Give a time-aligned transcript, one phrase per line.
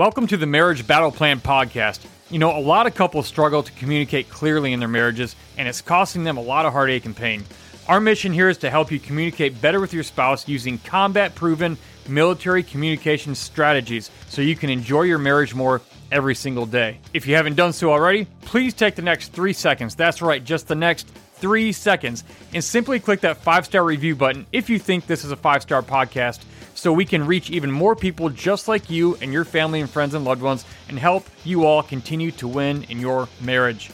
[0.00, 2.00] Welcome to the Marriage Battle Plan podcast.
[2.30, 5.82] You know, a lot of couples struggle to communicate clearly in their marriages, and it's
[5.82, 7.44] costing them a lot of heartache and pain.
[7.86, 11.76] Our mission here is to help you communicate better with your spouse using combat proven
[12.08, 16.98] military communication strategies so you can enjoy your marriage more every single day.
[17.12, 19.94] If you haven't done so already, please take the next three seconds.
[19.94, 22.24] That's right, just the next three seconds,
[22.54, 25.60] and simply click that five star review button if you think this is a five
[25.60, 26.40] star podcast
[26.80, 30.14] so we can reach even more people just like you and your family and friends
[30.14, 33.90] and loved ones and help you all continue to win in your marriage.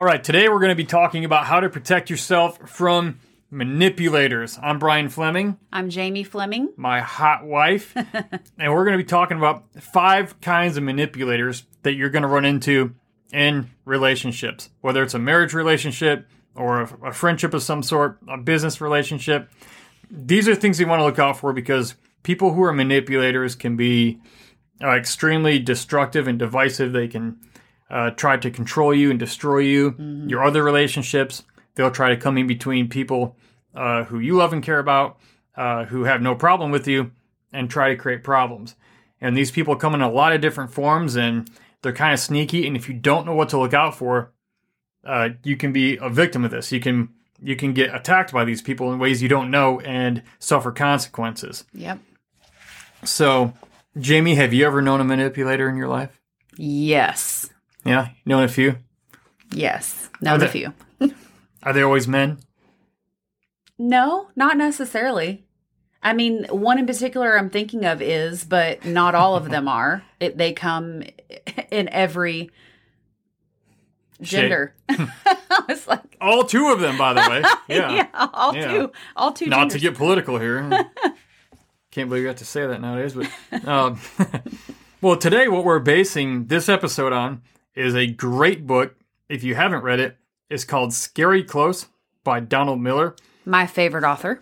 [0.00, 3.18] All right, today we're going to be talking about how to protect yourself from
[3.50, 4.60] manipulators.
[4.62, 6.68] I'm Brian Fleming, I'm Jamie Fleming.
[6.76, 11.94] my hot wife, and we're going to be talking about five kinds of manipulators that
[11.94, 12.94] you're going to run into
[13.32, 18.36] in relationships, whether it's a marriage relationship or a, a friendship of some sort, a
[18.36, 19.50] business relationship.
[20.10, 23.76] These are things you want to look out for because people who are manipulators can
[23.76, 24.20] be
[24.82, 26.92] uh, extremely destructive and divisive.
[26.92, 27.38] They can
[27.88, 29.94] uh, try to control you and destroy you,
[30.28, 31.42] your other relationships.
[31.74, 33.36] They'll try to come in between people
[33.74, 35.18] uh, who you love and care about,
[35.56, 37.12] uh, who have no problem with you,
[37.52, 38.74] and try to create problems.
[39.20, 41.50] And these people come in a lot of different forms, and
[41.82, 42.66] they're kind of sneaky.
[42.66, 44.32] And if you don't know what to look out for,
[45.04, 46.72] uh, you can be a victim of this.
[46.72, 47.10] You can
[47.42, 51.64] you can get attacked by these people in ways you don't know and suffer consequences.
[51.72, 51.98] Yep.
[53.04, 53.54] So,
[53.98, 56.20] Jamie, have you ever known a manipulator in your life?
[56.56, 57.48] Yes.
[57.84, 58.76] Yeah, known a few.
[59.52, 60.10] Yes.
[60.20, 60.74] Known a few.
[61.62, 62.38] Are they always men?
[63.78, 65.46] No, not necessarily.
[66.02, 70.02] I mean, one in particular I'm thinking of is, but not all of them are.
[70.20, 71.02] It, they come
[71.70, 72.50] in every
[74.20, 74.74] gender.
[74.90, 77.42] I was like, All two of them, by the way.
[77.68, 77.94] Yeah.
[77.94, 78.68] yeah, all Yeah.
[78.72, 79.46] two, all two.
[79.46, 79.72] Not genders.
[79.74, 80.68] to get political here.
[81.90, 83.98] Can't believe you have to say that nowadays, but um,
[85.00, 87.42] well, today what we're basing this episode on
[87.74, 88.94] is a great book.
[89.30, 90.16] If you haven't read it,
[90.50, 91.86] it's called Scary Close
[92.24, 93.16] by Donald Miller.
[93.46, 94.40] my favorite author.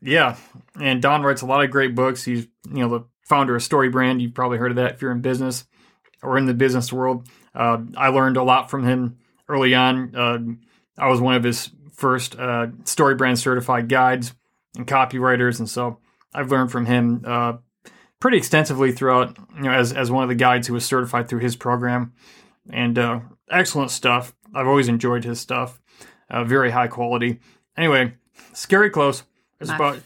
[0.00, 0.36] Yeah,
[0.80, 2.24] and Don writes a lot of great books.
[2.24, 4.22] He's you know the founder of Story Brand.
[4.22, 5.66] You've probably heard of that if you're in business
[6.22, 7.28] or in the business world.
[7.54, 10.14] Uh, I learned a lot from him early on.
[10.14, 10.38] Uh,
[10.96, 14.34] I was one of his first uh, Story Brand certified guides
[14.76, 15.98] and copywriters, and so
[16.32, 17.54] I've learned from him uh,
[18.20, 19.36] pretty extensively throughout.
[19.56, 22.12] You know, as as one of the guides who was certified through his program,
[22.70, 23.20] and uh,
[23.50, 24.34] excellent stuff.
[24.54, 25.80] I've always enjoyed his stuff.
[26.30, 27.40] Uh, very high quality.
[27.76, 28.14] Anyway,
[28.52, 29.24] Scary Close.
[29.60, 30.00] It's about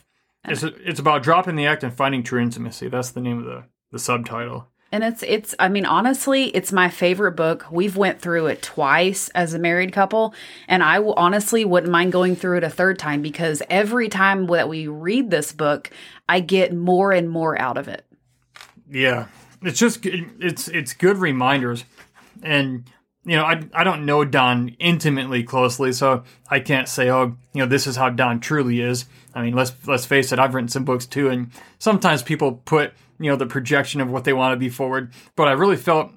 [0.48, 2.88] it's it's about dropping the act and finding true intimacy.
[2.88, 4.68] That's the name of the the subtitle.
[4.90, 7.66] And it's it's I mean honestly it's my favorite book.
[7.70, 10.34] We've went through it twice as a married couple
[10.68, 14.46] and I will honestly wouldn't mind going through it a third time because every time
[14.48, 15.90] that we read this book
[16.28, 18.04] I get more and more out of it.
[18.90, 19.26] Yeah,
[19.62, 21.84] it's just it's it's good reminders,
[22.42, 22.84] and
[23.25, 27.60] you know I I don't know Don intimately closely, so I can't say oh you
[27.60, 29.06] know this is how Don truly is.
[29.34, 32.93] I mean let's let's face it, I've written some books too, and sometimes people put
[33.19, 36.11] you know the projection of what they want to be forward, but I really felt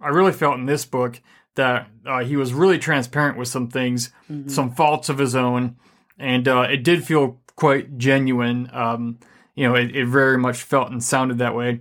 [0.00, 1.20] I really felt in this book
[1.56, 4.10] that uh, he was really transparent with some things,
[4.46, 5.76] some faults of his own,
[6.18, 8.70] and uh, it did feel quite genuine.
[8.72, 9.18] Um,
[9.54, 11.80] you know, it, it very much felt and sounded that way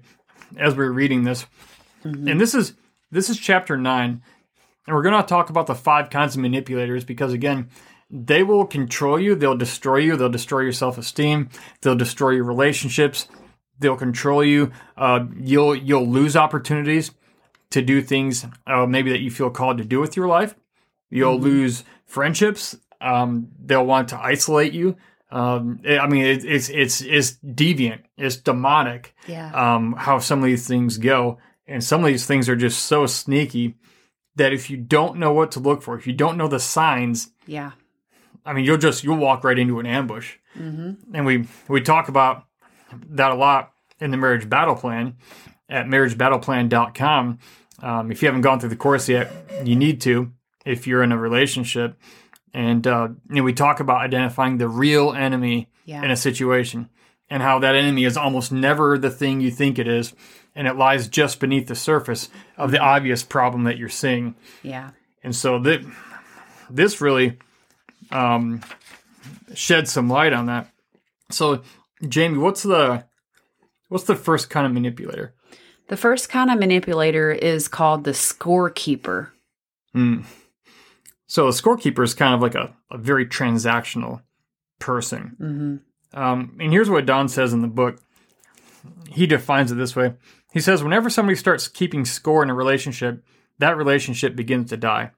[0.57, 1.45] as we were reading this.
[2.29, 2.73] And this is
[3.11, 4.21] this is chapter nine,
[4.85, 7.69] and we're going to talk about the five kinds of manipulators because again,
[8.09, 11.49] they will control you, they'll destroy you, they'll destroy your self esteem,
[11.81, 13.27] they'll destroy your relationships,
[13.79, 14.71] they'll control you.
[14.97, 17.11] Uh, you'll you'll lose opportunities
[17.71, 20.55] to do things uh, maybe that you feel called to do with your life.
[21.09, 22.75] You'll lose friendships.
[23.01, 24.97] Um, they'll want to isolate you.
[25.31, 28.01] Um, I mean, it, it's it's it's deviant.
[28.17, 29.15] It's demonic.
[29.27, 29.51] Yeah.
[29.53, 31.37] Um, how some of these things go,
[31.69, 33.75] and some of these things are just so sneaky
[34.35, 37.29] that if you don't know what to look for, if you don't know the signs,
[37.45, 37.71] yeah.
[38.45, 40.35] I mean, you'll just you'll walk right into an ambush.
[40.57, 41.15] Mm-hmm.
[41.15, 42.45] And we we talk about
[43.11, 45.15] that a lot in the marriage battle plan
[45.69, 47.39] at marriagebattleplan.com.
[47.81, 49.31] Um, if you haven't gone through the course yet,
[49.63, 50.31] you need to
[50.65, 51.97] if you're in a relationship.
[52.53, 56.03] And uh, you know, we talk about identifying the real enemy Yeah.
[56.03, 56.89] in a situation
[57.29, 60.13] and how that enemy is almost never the thing you think it is,
[60.55, 64.35] and it lies just beneath the surface of the obvious problem that you're seeing.
[64.63, 64.91] Yeah.
[65.23, 65.81] And so that
[66.69, 67.37] this really
[68.11, 68.61] um,
[69.53, 70.69] sheds some light on that.
[71.29, 71.61] So,
[72.07, 73.05] Jamie, what's the
[73.89, 75.33] what's the first kind of manipulator?
[75.87, 79.31] The first kind of manipulator is called the scorekeeper.
[79.93, 80.21] Hmm.
[81.25, 84.21] So a scorekeeper is kind of like a, a very transactional
[84.79, 85.35] person.
[85.39, 86.19] Mm-hmm.
[86.19, 87.99] Um, and here's what Don says in the book.
[89.09, 90.13] He defines it this way.
[90.51, 93.23] He says, whenever somebody starts keeping score in a relationship,
[93.59, 95.11] that relationship begins to die.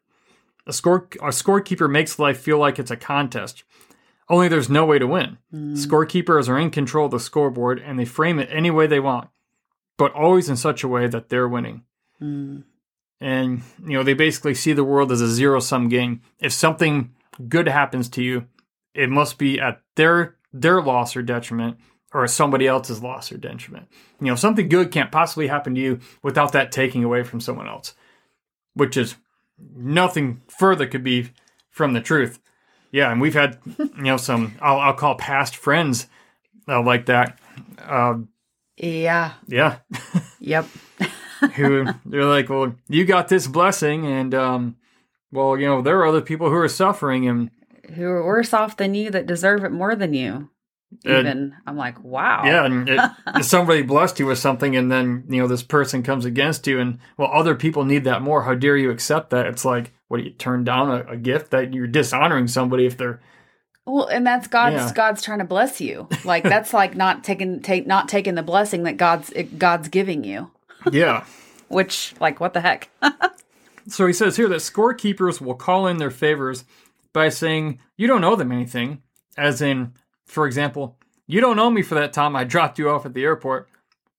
[0.67, 3.63] A score a scorekeeper makes life feel like it's a contest.
[4.29, 5.37] Only there's no way to win.
[5.75, 9.29] Scorekeepers are in control of the scoreboard and they frame it any way they want,
[9.97, 11.83] but always in such a way that they're winning.
[12.21, 12.63] Mm.
[13.19, 16.21] And you know, they basically see the world as a zero sum game.
[16.39, 17.13] If something
[17.49, 18.47] good happens to you,
[18.93, 21.77] it must be at their their loss or detriment
[22.13, 23.87] or somebody else's loss or detriment.
[24.19, 27.67] You know, something good can't possibly happen to you without that taking away from someone
[27.67, 27.93] else,
[28.73, 29.15] which is
[29.75, 31.29] nothing further could be
[31.69, 32.39] from the truth.
[32.91, 36.07] Yeah, and we've had you know some I'll, I'll call past friends
[36.67, 37.39] uh, like that.
[37.79, 38.19] Uh,
[38.77, 39.33] Yeah.
[39.47, 39.77] yeah,
[40.39, 40.67] Yep.
[41.55, 44.75] who they're like, well, you got this blessing, and um,
[45.31, 47.49] well, you know, there are other people who are suffering, and
[47.95, 50.49] Who are worse off than you that deserve it more than you.
[51.05, 52.43] Uh, Even I'm like, wow.
[52.45, 52.99] Yeah, and it,
[53.43, 56.99] somebody blessed you with something, and then you know this person comes against you, and
[57.17, 58.43] well, other people need that more.
[58.43, 59.45] How dare you accept that?
[59.47, 62.97] It's like, what do you turn down a, a gift that you're dishonoring somebody if
[62.97, 63.21] they're
[63.85, 64.91] Well, and that's God's Yeah.
[64.93, 66.07] God's trying to bless you.
[66.25, 70.51] Like that's like not taking take not taking the blessing that God's God's giving you.
[70.91, 71.25] yeah.
[71.69, 72.89] Which like what the heck?
[73.87, 76.65] so he says here that scorekeepers will call in their favors
[77.13, 79.01] by saying you don't owe them anything,
[79.37, 79.93] as in,
[80.31, 80.97] for example,
[81.27, 83.67] you don't owe me for that time I dropped you off at the airport,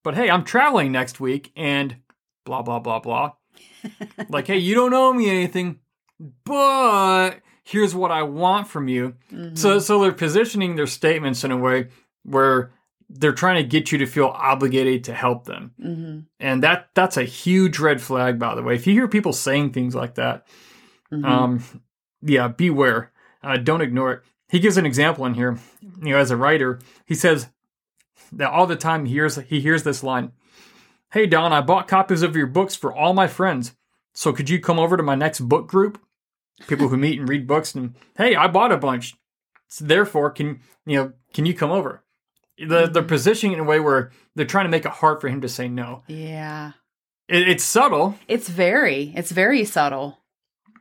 [0.04, 1.96] but hey, I'm traveling next week, and
[2.44, 3.32] blah blah blah blah.
[4.28, 5.78] like, hey, you don't owe me anything,
[6.44, 9.14] but here's what I want from you.
[9.54, 11.88] So so they're positioning their statements in a way
[12.24, 12.72] where
[13.08, 15.72] they're trying to get you to feel obligated to help them.
[15.80, 18.74] hmm And that that's a huge red flag by the way.
[18.74, 20.46] If you hear people saying things like that,
[21.10, 21.64] hmm um
[22.22, 23.12] yeah, beware.
[23.42, 24.22] Uh, don't ignore it.
[24.52, 25.58] He gives an example in here.
[25.80, 27.48] You know, as a writer, he says
[28.32, 30.32] that all the time he hears he hears this line.
[31.10, 33.74] Hey Don, I bought copies of your books for all my friends.
[34.12, 35.98] So could you come over to my next book group?
[36.68, 39.14] People who meet and read books and hey, I bought a bunch.
[39.68, 42.04] So therefore, can you know, can you come over?
[42.58, 43.06] The they're mm-hmm.
[43.06, 45.48] positioning it in a way where they're trying to make it hard for him to
[45.48, 46.02] say no.
[46.08, 46.72] Yeah.
[47.26, 48.18] It, it's subtle.
[48.28, 50.18] It's very it's very subtle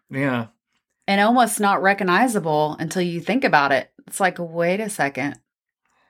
[0.09, 0.47] Yeah.
[1.11, 3.91] And almost not recognizable until you think about it.
[4.07, 5.39] It's like, wait a second.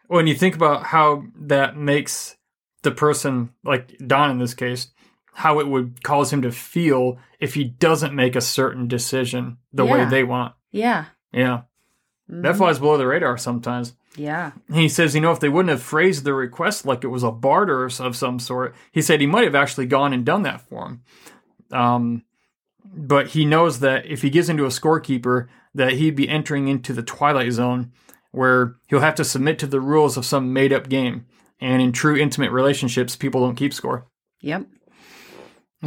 [0.08, 2.36] when you think about how that makes
[2.84, 4.88] the person like Don in this case,
[5.34, 9.86] how it would cause him to feel if he doesn't make a certain decision the
[9.86, 10.54] way they want.
[10.72, 11.06] Yeah.
[11.32, 11.62] Yeah.
[12.28, 12.58] That Mhm.
[12.58, 13.94] flies below the radar sometimes.
[14.18, 14.52] Yeah.
[14.74, 17.32] He says, you know, if they wouldn't have phrased the request like it was a
[17.32, 20.86] barter of some sort, he said he might have actually gone and done that for
[20.88, 21.04] him.
[21.72, 22.24] Um,
[22.94, 26.94] but he knows that if he gets into a scorekeeper, that he'd be entering into
[26.94, 27.92] the twilight zone
[28.32, 31.26] where he'll have to submit to the rules of some made up game.
[31.60, 34.08] And in true intimate relationships, people don't keep score.
[34.42, 34.66] Yep.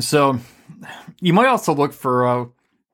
[0.00, 0.38] So
[1.20, 2.44] you might also look for uh,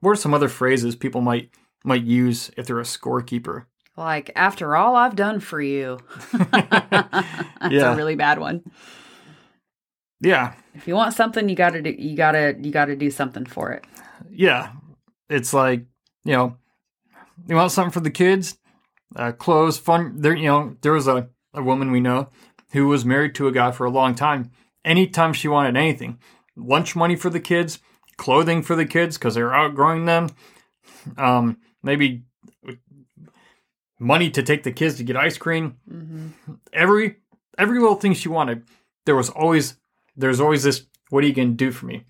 [0.01, 1.51] what are some other phrases people might
[1.85, 3.65] might use if they're a scorekeeper.
[3.97, 5.99] Like after all I've done for you.
[6.33, 7.35] That's
[7.71, 7.93] Yeah.
[7.93, 8.63] a really bad one.
[10.21, 13.73] Yeah, If you want something, you gotta do you gotta you gotta do something for
[13.73, 13.85] it.
[14.31, 14.73] yeah,
[15.29, 15.87] it's like
[16.25, 16.57] you know,
[17.49, 18.59] you want something for the kids,
[19.17, 20.21] uh, clothes, fun.
[20.21, 22.29] There, you know, there was a a woman we know
[22.73, 24.51] who was married to a guy for a long time.
[24.85, 26.19] Anytime she wanted anything,
[26.57, 27.79] lunch money for the kids,
[28.17, 30.29] clothing for the kids because they're outgrowing them,
[31.19, 32.23] um, maybe
[33.99, 35.77] money to take the kids to get ice cream.
[35.89, 36.29] hmm
[36.73, 37.17] Every
[37.59, 38.65] every little thing she wanted,
[39.07, 39.77] there was always
[40.21, 40.87] there's always this.
[41.11, 42.05] What are you going to do for me?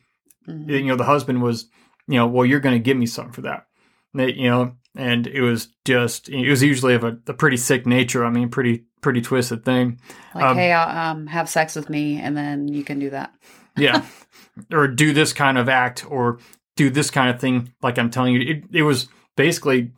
[0.46, 1.68] hmm you know the husband was
[2.08, 3.66] you know well you're going to give me something for that
[4.14, 7.86] They- you know and it was just it was usually of a, a pretty sick
[7.86, 10.00] nature i mean pretty pretty twisted thing
[10.34, 13.32] Like, Um, hey, I'll, um, have sex with me, and then you can do that.
[13.76, 14.04] yeah
[14.72, 16.38] or do this kind of act or
[16.76, 19.92] do this kind of thing like i'm telling you it, it was basically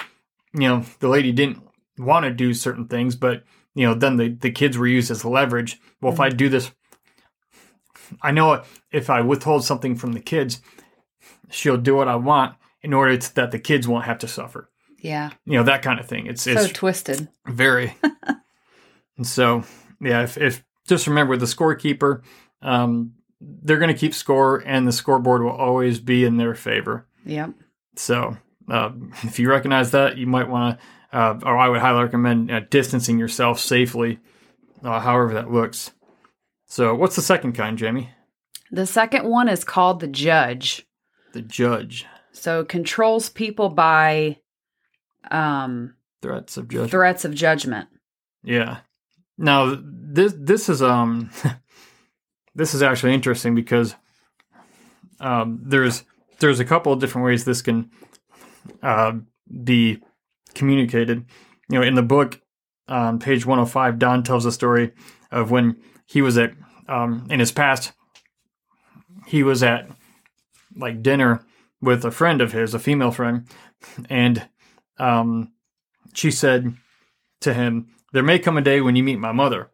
[0.55, 1.63] you know the lady didn't
[1.99, 5.25] want to do certain things but you know then the, the kids were used as
[5.25, 6.71] leverage well if i do this
[8.23, 10.61] i know if i withhold something from the kids
[11.51, 14.69] she'll do what i want in order to, that the kids won't have to suffer
[14.99, 17.29] Yeah, you know that kind of thing it's so it's twisted.
[17.47, 17.95] very.
[19.17, 19.65] and so,
[20.01, 22.23] yeah, if, if just remember the scorekeeper,
[22.61, 27.07] um, they're going to keep score, and the scoreboard will always be in their favor.
[27.25, 27.51] Yep.
[27.97, 28.37] So,
[28.69, 28.91] uh,
[29.23, 30.79] if you recognize that, you might want
[31.13, 34.19] to, uh, or I would highly recommend uh, distancing yourself safely,
[34.83, 35.93] uh, however that looks.
[36.73, 38.09] So, what's the second kind, Jamie?
[38.71, 40.87] The second one is called the judge.
[41.35, 42.07] The judge.
[42.33, 44.39] So controls people by
[45.31, 46.91] um Threats of judgment.
[46.91, 47.91] threats of judgment.
[48.43, 48.79] Yeah.
[49.37, 51.31] Now this this is um
[52.55, 53.95] this is actually interesting because
[55.21, 56.05] um there's
[56.39, 57.91] there's a couple of different ways this can
[58.83, 59.13] uh,
[59.63, 60.01] be
[60.55, 61.27] communicated.
[61.69, 62.41] You know, in the book
[62.89, 64.93] on page 105, Don tells a story
[65.31, 65.77] of when
[66.13, 66.53] he was at
[66.89, 67.93] um, in his past
[69.27, 69.89] he was at
[70.77, 71.45] like dinner
[71.81, 73.47] with a friend of his, a female friend,
[74.09, 74.47] and
[74.99, 75.53] um,
[76.13, 76.75] she said
[77.41, 79.71] to him, There may come a day when you meet my mother.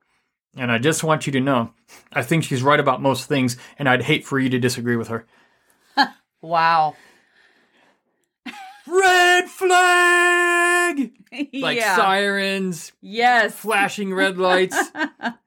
[0.57, 1.73] And I just want you to know,
[2.13, 5.09] I think she's right about most things, and I'd hate for you to disagree with
[5.09, 5.27] her.
[6.41, 6.95] Wow.
[8.87, 11.13] Red flag!
[11.53, 11.97] Like yeah.
[11.97, 13.55] sirens, yes.
[13.55, 14.79] flashing red lights.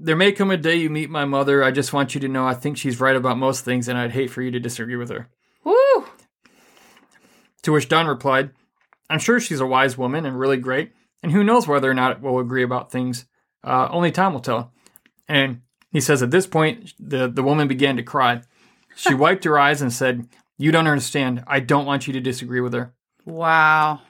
[0.00, 1.62] there may come a day you meet my mother.
[1.62, 4.12] I just want you to know I think she's right about most things, and I'd
[4.12, 5.28] hate for you to disagree with her.
[5.62, 6.06] Woo.
[7.62, 8.50] To which Don replied,
[9.10, 10.92] I'm sure she's a wise woman and really great,
[11.22, 13.26] and who knows whether or not we'll agree about things.
[13.62, 14.72] Uh, only time will tell.
[15.28, 15.60] And
[15.92, 18.42] he says at this point, the, the woman began to cry.
[18.96, 20.26] She wiped her eyes and said,
[20.56, 21.44] You don't understand.
[21.46, 22.94] I don't want you to disagree with her.
[23.26, 24.00] Wow.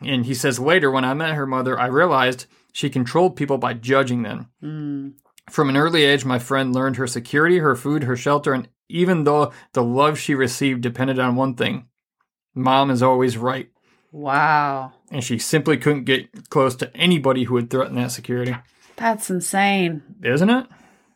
[0.00, 3.74] And he says later, when I met her mother, I realized she controlled people by
[3.74, 4.48] judging them.
[4.62, 5.14] Mm.
[5.50, 9.24] From an early age, my friend learned her security, her food, her shelter, and even
[9.24, 11.88] though the love she received depended on one thing
[12.56, 13.70] mom is always right.
[14.10, 14.94] Wow.
[15.12, 18.56] And she simply couldn't get close to anybody who would threaten that security.
[18.96, 20.02] That's insane.
[20.24, 20.66] Isn't it?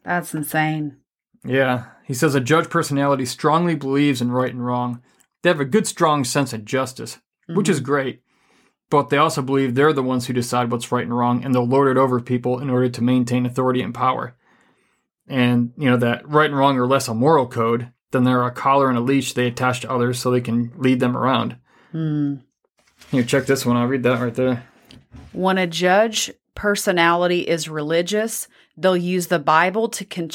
[0.05, 0.99] That's insane.
[1.45, 1.87] Yeah.
[2.05, 5.03] He says a judge personality strongly believes in right and wrong.
[5.43, 7.19] They have a good, strong sense of justice,
[7.49, 7.87] which is mm-hmm.
[7.87, 8.23] great.
[8.91, 11.67] But they also believe they're the ones who decide what's right and wrong, and they'll
[11.67, 14.35] lord it over people in order to maintain authority and power.
[15.29, 18.51] And, you know, that right and wrong are less a moral code than they're a
[18.51, 21.57] collar and a leash they attach to others so they can lead them around.
[21.93, 22.37] Hmm.
[23.11, 23.77] Here, check this one.
[23.77, 24.67] I'll read that right there.
[25.33, 30.31] When a judge personality is religious, they'll use the Bible to con-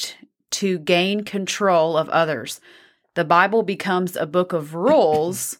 [0.51, 2.61] to gain control of others.
[3.15, 5.57] The Bible becomes a book of rules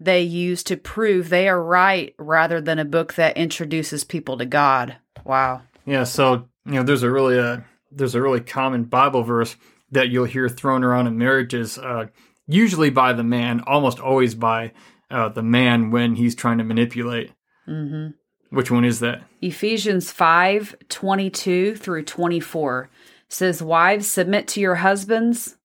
[0.00, 4.46] they use to prove they are right rather than a book that introduces people to
[4.46, 4.96] God.
[5.24, 5.62] Wow.
[5.84, 7.58] Yeah, so you know, there's a really uh,
[7.92, 9.56] there's a really common Bible verse
[9.92, 12.06] that you'll hear thrown around in marriages, uh,
[12.46, 14.72] usually by the man, almost always by
[15.10, 17.32] uh, the man when he's trying to manipulate.
[17.68, 18.14] Mhm.
[18.50, 19.22] Which one is that?
[19.40, 22.88] Ephesians 5 22 through 24
[23.28, 25.56] says, Wives, submit to your husbands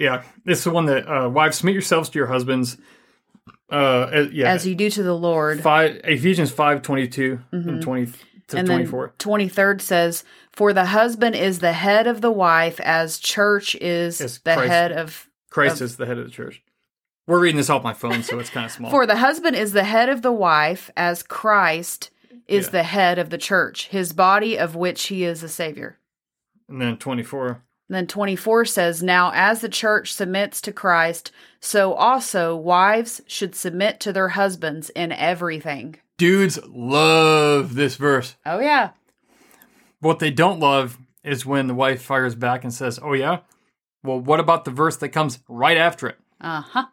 [0.00, 2.78] yeah, it's the one that uh, wives submit yourselves to your husbands.
[3.70, 5.60] Uh, as, yeah, as you do to the Lord.
[5.60, 6.84] Five, Ephesians five mm-hmm.
[6.84, 7.68] twenty two mm-hmm.
[7.68, 8.12] and twenty
[8.52, 9.14] and 24.
[9.18, 14.18] Then 23rd says, For the husband is the head of the wife, as church is
[14.18, 15.28] the Christ, head of.
[15.50, 16.62] Christ of, is the head of the church.
[17.26, 18.90] We're reading this off my phone, so it's kind of small.
[18.90, 22.10] For the husband is the head of the wife, as Christ
[22.48, 22.72] is yeah.
[22.72, 25.98] the head of the church, his body of which he is the Savior.
[26.68, 27.62] And then 24.
[27.90, 33.56] And then 24 says, Now as the church submits to Christ, so also wives should
[33.56, 35.96] submit to their husbands in everything.
[36.16, 38.36] Dudes love this verse.
[38.46, 38.90] Oh, yeah.
[39.98, 43.40] What they don't love is when the wife fires back and says, Oh, yeah?
[44.04, 46.18] Well, what about the verse that comes right after it?
[46.40, 46.86] Uh huh.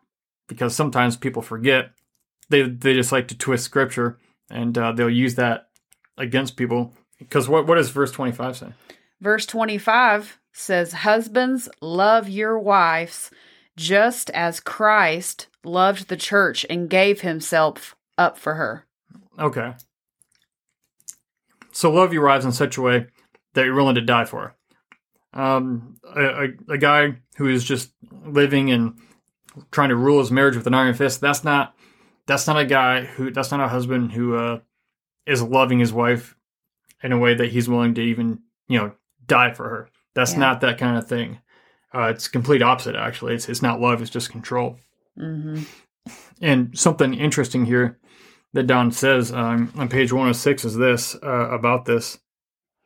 [0.48, 1.92] Because sometimes people forget.
[2.50, 4.18] They, they just like to twist scripture
[4.50, 5.70] and uh, they'll use that
[6.18, 6.96] against people.
[7.20, 8.68] Because what, what does verse 25 say?
[9.22, 13.32] Verse 25 says, Husbands, love your wives
[13.76, 18.86] just as Christ loved the church and gave himself up for her.
[19.38, 19.74] Okay.
[21.72, 23.06] So love your wives in such a way
[23.54, 24.56] that you're willing to die for.
[25.34, 25.42] her.
[25.42, 27.92] Um, a, a, a guy who is just
[28.26, 28.98] living and
[29.72, 31.22] trying to rule his marriage with an iron fist.
[31.22, 31.76] That's not.
[32.26, 33.30] That's not a guy who.
[33.30, 34.60] That's not a husband who uh,
[35.28, 36.36] is loving his wife
[37.04, 38.94] in a way that he's willing to even you know
[39.28, 39.90] die for her.
[40.18, 40.40] That's Yeah.
[40.40, 41.38] not that kind of thing.
[41.94, 42.96] Uh, it's complete opposite.
[42.96, 44.02] Actually, it's it's not love.
[44.02, 44.78] It's just control.
[45.16, 45.60] hmm
[46.42, 48.00] And something interesting here
[48.54, 52.18] that Don says um, on page 106 is this uh, about this.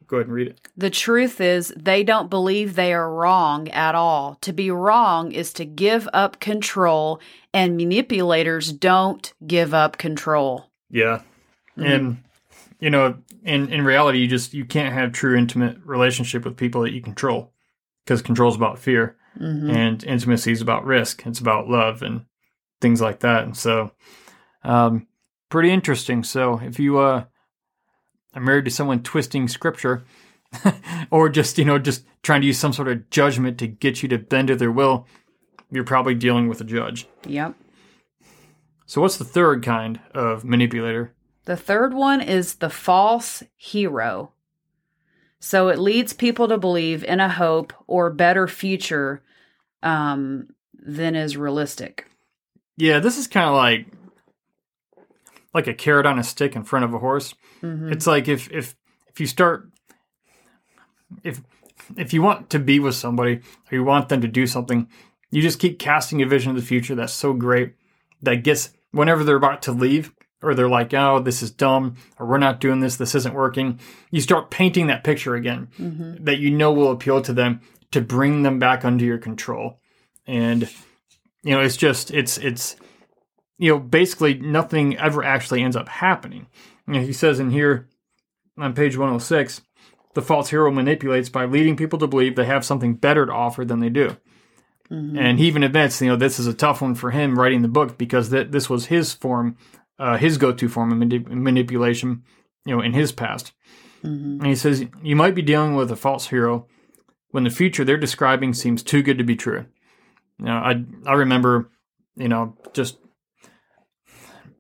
[0.08, 0.60] Go ahead and read it.
[0.76, 4.38] The truth is, they don't believe they are wrong at all.
[4.42, 7.22] To be wrong is to give up control,
[7.54, 10.66] and manipulators don't give up control.
[10.90, 11.22] Yeah.
[11.78, 12.18] And,
[12.82, 16.82] you know, in, in reality, you just, you can't have true intimate relationship with people
[16.82, 17.54] that you control
[18.04, 21.26] because control is about fear hmm and intimacy is about risk.
[21.26, 22.26] It's about love and
[22.82, 23.46] things like that.
[23.46, 23.92] And so,
[24.64, 25.08] um,
[25.48, 26.24] pretty interesting.
[26.26, 27.24] So if you, uh,
[28.34, 30.04] are married to someone twisting scripture
[31.12, 34.10] or just, you know, just trying to use some sort of judgment to get you
[34.10, 35.08] to bend to their will,
[35.72, 37.08] you're probably dealing with a judge.
[37.26, 37.56] Yep.
[38.86, 41.14] So, what's the third kind of manipulator?
[41.46, 44.32] The third one is the false hero.
[45.40, 49.24] So it leads people to believe in a hope or better future
[49.82, 52.08] um, than is realistic.
[52.78, 53.88] Yeah, this is kind of like
[55.54, 57.34] like a carrot on a stick in front of a horse.
[57.62, 57.92] Mhm.
[57.92, 58.76] It's like if if
[59.08, 59.70] if you start
[61.24, 61.42] if
[61.98, 63.38] if you want to be with somebody
[63.72, 64.88] or you want them to do something,
[65.32, 67.74] you just keep casting a vision of the future that's so great
[68.22, 72.26] that gets whenever they're about to leave or they're like, "Oh, this is dumb," or
[72.26, 72.96] "We're not doing this.
[72.96, 73.80] This isn't working."
[74.10, 76.26] You start painting that picture again Mhm.
[76.26, 79.80] that you know will appeal to them to bring them back under your control.
[80.28, 80.70] And
[81.44, 82.76] you know, it's just it's it's
[83.58, 86.48] you know, basically nothing ever actually ends up happening.
[86.88, 87.88] You know, he says in here
[88.58, 89.62] on page 106,
[90.16, 93.64] the false hero manipulates by leading people to believe they have something better to offer
[93.64, 94.18] than they do.
[94.92, 95.16] Mhm.
[95.18, 97.68] And he even admits, you know, this is a tough one for him writing the
[97.68, 99.56] book because th- this was his form,
[100.02, 102.24] uh, his go-to form of manip- manipulation,
[102.66, 103.54] you know, in his past.
[104.04, 104.40] Mhm.
[104.40, 106.66] And he says, You might be dealing with a false hero
[107.30, 109.66] when the future they're describing seems too good to be true.
[110.40, 111.70] You know, I I remember,
[112.16, 112.98] you know, just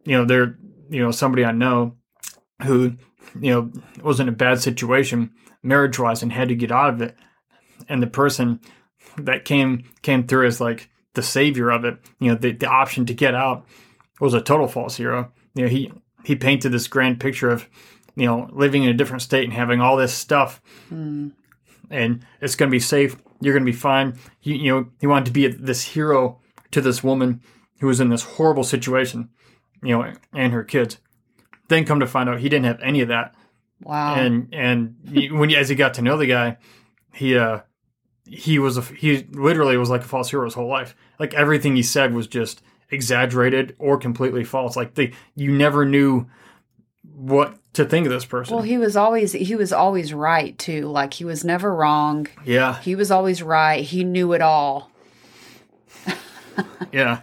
[0.06, 0.58] you know, there
[0.92, 1.96] you know, somebody I know
[2.64, 2.98] who,
[3.40, 3.72] you know,
[4.04, 5.32] was in a bad situation
[5.64, 7.16] marriage wise and had to get out of it.
[7.90, 8.60] And the person
[9.18, 13.08] that came came through as like the savior of it, you know, the, the option
[13.08, 13.66] to get out
[14.22, 15.32] was a total false hero.
[15.56, 15.92] You know, he
[16.24, 17.68] he painted this grand picture of
[18.16, 20.62] you know, living in a different state and having all this stuff,
[20.92, 21.32] Mm.
[21.90, 23.16] and it's going to be safe.
[23.40, 24.18] You're going to be fine.
[24.42, 26.40] You, you know, he wanted to be this hero
[26.72, 27.42] to this woman
[27.80, 29.30] who was in this horrible situation,
[29.82, 30.98] you know, and her kids.
[31.70, 33.34] Then come to find out he didn't have any of that,
[33.82, 34.16] Wow.
[34.16, 34.96] and and
[35.32, 36.58] when as he got to know the guy,
[37.13, 37.62] he uh
[38.25, 40.96] he was a he literally was like a false hero his whole life.
[41.18, 42.62] Like everything he said was just
[42.92, 44.76] exaggerated or completely false.
[44.76, 46.28] Like they you never knew
[47.16, 48.56] what to think of this person.
[48.56, 50.88] well, he was always he was always right too.
[50.88, 52.27] Like he was never wrong.
[52.46, 53.84] yeah, He was always right.
[53.84, 54.92] He knew it all.
[56.92, 57.22] yeah.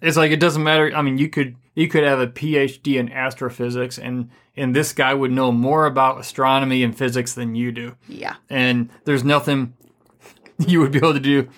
[0.00, 0.92] It's like it doesn't matter.
[0.94, 5.14] I mean, you could you could have a PhD in astrophysics, and and this guy
[5.14, 7.96] would know more about astronomy and physics than you do.
[8.08, 8.36] Yeah.
[8.50, 9.74] And there's nothing
[10.58, 11.48] you would be able to do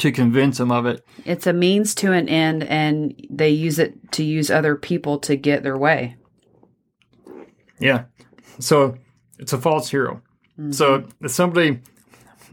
[0.00, 1.04] to convince them of it.
[1.24, 5.36] It's a means to an end and they use it to use other people to
[5.36, 6.16] get their way.
[7.78, 8.04] Yeah.
[8.58, 8.96] So
[9.38, 10.22] it's a false hero.
[10.72, 11.80] So if somebody,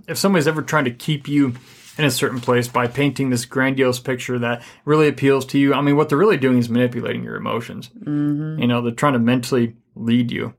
[0.07, 1.55] if somebody's ever trying to keep you
[1.97, 5.81] in a certain place by painting this grandiose picture that really appeals to you, I
[5.81, 7.89] mean, what they're really doing is manipulating your emotions.
[7.99, 8.61] Mm-hmm.
[8.61, 10.53] You know, they're trying to mentally lead you.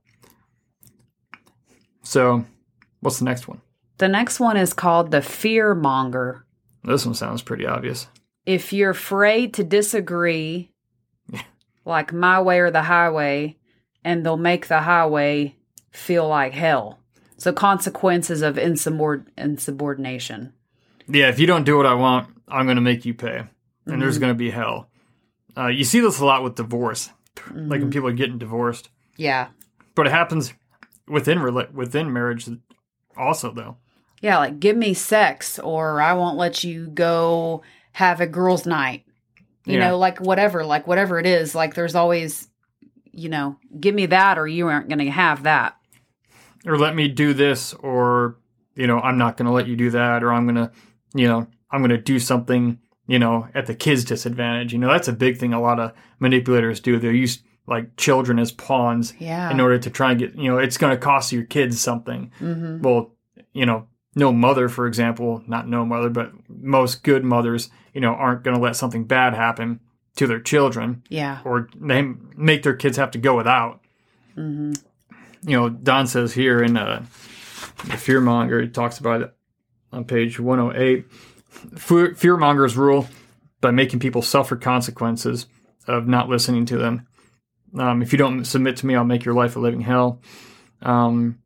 [2.03, 2.44] So,
[3.01, 3.62] what's the next one?
[3.96, 6.44] The next one is called the fear monger.
[6.88, 8.07] This one sounds pretty obvious.
[8.46, 10.70] If you're afraid to disagree,
[11.85, 13.57] like my way or the highway,
[14.05, 15.55] and they'll make the highway
[15.90, 16.98] feel like hell.
[17.37, 20.53] So consequences of insubord- insubordination.
[21.09, 23.44] Yeah, if you don't do what I want, I'm going to make you pay,
[23.87, 24.88] and there's going to be hell.
[25.57, 27.11] Uh, you see this a lot with divorce,
[27.55, 29.48] like when people are getting divorced, Yeah.
[29.94, 30.53] but it happens
[31.07, 32.48] within within marriage
[33.16, 33.77] also though.
[34.20, 39.04] Yeah, like give me sex or I won't let you go have a girls' night.
[39.64, 39.88] You Yeah.
[39.90, 42.48] know, like whatever, like whatever it is, like there's always,
[43.12, 45.76] you know, give me that or you aren't going to have that.
[46.66, 48.37] or let me do this or
[48.74, 50.70] you know i'm not going to let you do that or i'm going to
[51.14, 54.88] you know i'm going to do something you know at the kids disadvantage you know
[54.90, 59.14] that's a big thing a lot of manipulators do they use like children as pawns
[59.20, 59.50] Yeah.
[59.50, 62.33] in order to try and get you know it's going to cost your kids something
[62.40, 63.12] hmm well
[63.52, 63.87] you know
[64.18, 68.57] no mother for example not no mother but most good mothers you know aren't going
[68.57, 69.81] to let something bad happen
[70.16, 71.38] to their children Yeah.
[71.44, 72.02] or they
[72.37, 73.81] make their kids have to go without
[74.35, 74.72] hmm
[75.42, 77.04] you know, Don says here in uh,
[77.85, 79.33] the Fearmonger, he talks about it
[79.92, 81.04] on page 108.
[81.78, 83.07] Fear, fearmongers rule
[83.61, 85.46] by making people suffer consequences
[85.87, 87.07] of not listening to them.
[87.78, 90.20] Um, if you don't submit to me, I'll make your life a living hell.
[90.83, 91.38] Um,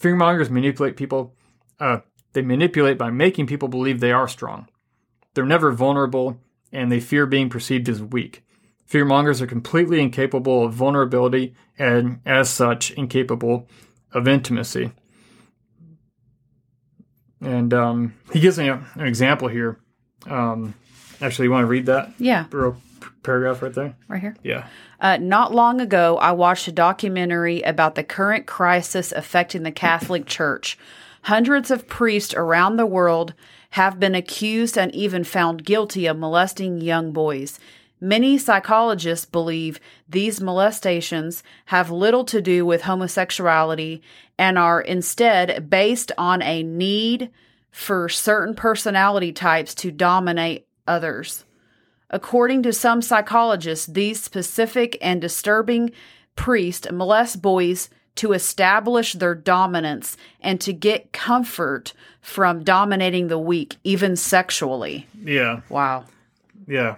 [0.00, 1.34] fearmongers manipulate people.
[1.80, 1.98] Uh,
[2.32, 4.68] they manipulate by making people believe they are strong.
[5.34, 6.38] They're never vulnerable,
[6.72, 8.42] and they fear being perceived as weak.
[8.90, 13.68] Fearmongers are completely incapable of vulnerability and, as such, incapable
[14.12, 14.92] of intimacy.
[17.40, 19.78] And um, he gives me a, an example here.
[20.26, 20.74] Um,
[21.20, 22.46] actually, you want to read that Yeah.
[22.50, 22.76] little
[23.26, 23.96] paragraph right there?
[24.08, 24.36] Right here.
[24.42, 24.68] Yeah.
[25.00, 30.26] Uh, not long ago, I watched a documentary about the current crisis affecting the Catholic
[30.38, 30.78] Church.
[31.22, 33.34] Hundreds of priests around the world
[33.70, 37.58] have been accused and even found guilty of molesting young boys.
[38.00, 44.02] Many psychologists believe these molestations have little to do with homosexuality
[44.38, 47.30] and are instead based on a need
[47.70, 51.44] for certain personality types to dominate others.
[52.10, 55.90] According to some psychologists, these specific and disturbing
[56.36, 63.76] priests molest boys to establish their dominance and to get comfort from dominating the weak,
[63.84, 65.06] even sexually.
[65.22, 65.60] Yeah.
[65.68, 66.04] Wow.
[66.66, 66.96] Yeah.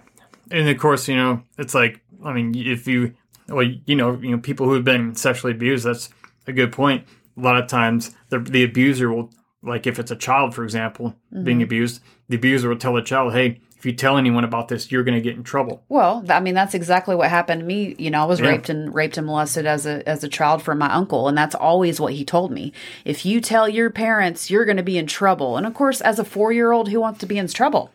[0.51, 3.13] And of course, you know, it's like I mean, if you
[3.47, 6.09] well, you know, you know, people who have been sexually abused, that's
[6.47, 7.05] a good point.
[7.37, 11.15] A lot of times the the abuser will like if it's a child, for example,
[11.31, 11.63] being mm-hmm.
[11.63, 15.03] abused, the abuser will tell the child, Hey, if you tell anyone about this, you're
[15.05, 15.83] gonna get in trouble.
[15.87, 17.95] Well, I mean that's exactly what happened to me.
[17.97, 18.49] You know, I was Yeah.
[18.49, 21.55] raped and raped and molested as a as a child from my uncle, and that's
[21.55, 22.73] always what he told me.
[23.05, 25.55] If you tell your parents, you're going to be in trouble.
[25.55, 27.91] And of course, as a four year old, who wants to be in trouble?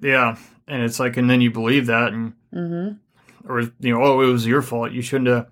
[0.00, 0.36] Yeah.
[0.66, 3.52] And it's like and then you believe that and mm-hmm.
[3.52, 4.92] or you know, oh, it was your fault.
[4.92, 5.48] You shouldn't have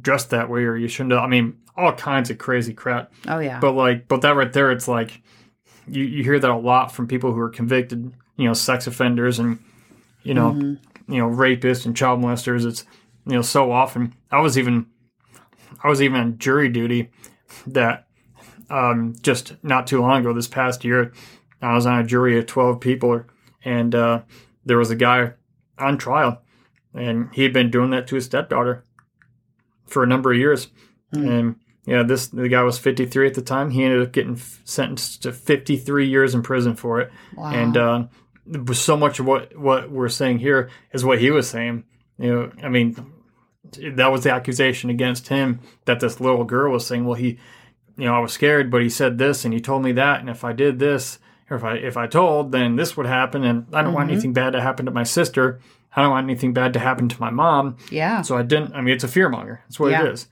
[0.00, 3.12] dressed that way or you shouldn't have I mean, all kinds of crazy crap.
[3.28, 5.22] Oh yeah, But like, but that right there, it's like
[5.86, 9.38] you you hear that a lot from people who are convicted, you know, sex offenders
[9.38, 9.58] and
[10.22, 10.52] you know,
[11.08, 12.64] you know, rapists and child molesters.
[12.66, 12.84] It's
[13.26, 14.14] you know, so often.
[14.30, 14.86] I was even
[15.82, 17.10] I was even on jury duty
[17.66, 18.06] that
[18.70, 21.12] um, just not too long ago, this past year,
[21.60, 23.22] I was on a jury of twelve people,
[23.64, 24.22] and uh,
[24.64, 25.32] there was a guy
[25.78, 26.40] on trial,
[26.94, 28.84] and he had been doing that to his stepdaughter
[29.86, 30.68] for a number of years,
[31.12, 33.70] and yeah, this the guy was 53 at the time.
[33.70, 37.10] He ended up getting f- sentenced to 53 years in prison for it.
[37.36, 37.50] Wow.
[37.52, 38.04] And uh,
[38.72, 41.84] so much of what what we're saying here is what he was saying.
[42.18, 42.94] You know, I mean,
[43.94, 47.04] that was the accusation against him that this little girl was saying.
[47.04, 47.38] Well, he,
[47.96, 50.30] you know, I was scared, but he said this and he told me that, and
[50.30, 51.18] if I did this,
[51.50, 54.32] or if I if I told, then this would happen, and I don't want anything
[54.32, 55.60] bad to happen to my sister.
[55.94, 57.76] I don't want anything bad to happen to my mom.
[57.90, 58.72] yeah, So I didn't.
[58.74, 59.60] I mean, it's a fear monger.
[59.66, 60.04] That's what Yeah.
[60.06, 60.26] it is.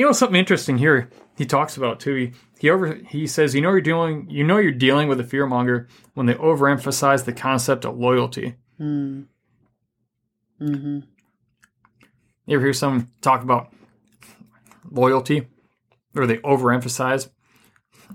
[0.00, 1.10] You know something interesting here.
[1.36, 2.14] He talks about too.
[2.14, 5.24] He he over he says you know you're dealing you know you're dealing with a
[5.24, 8.54] fear monger when they overemphasize the concept of loyalty.
[8.80, 9.26] mm.
[10.58, 11.00] hmm
[12.46, 13.74] You ever hear someone talk about
[14.90, 15.48] loyalty,
[16.16, 17.28] or they overemphasize?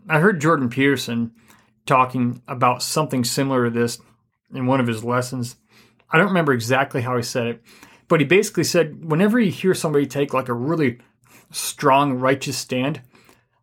[0.09, 1.35] I heard Jordan Peterson
[1.85, 3.99] talking about something similar to this
[4.51, 5.57] in one of his lessons.
[6.09, 7.61] I don't remember exactly how he said it,
[8.07, 10.97] but he basically said whenever you hear somebody take like a really
[11.55, 13.01] strong righteous stand,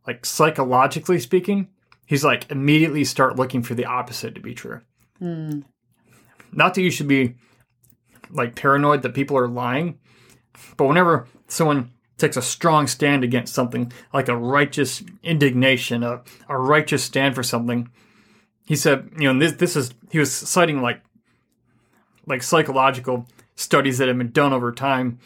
[0.06, 1.68] like psychologically speaking,
[2.06, 4.80] he's like immediately start looking for the opposite to be true.
[5.18, 5.60] Hmm.
[6.52, 7.34] Not that you should be
[8.30, 9.98] like paranoid that people are lying,
[10.76, 16.56] but whenever someone takes a strong stand against something, like a righteous indignation, a, a
[16.56, 17.90] righteous stand for something,
[18.64, 21.02] he said, you know, and this this is he was citing like
[22.26, 25.18] like psychological studies that have been done over time.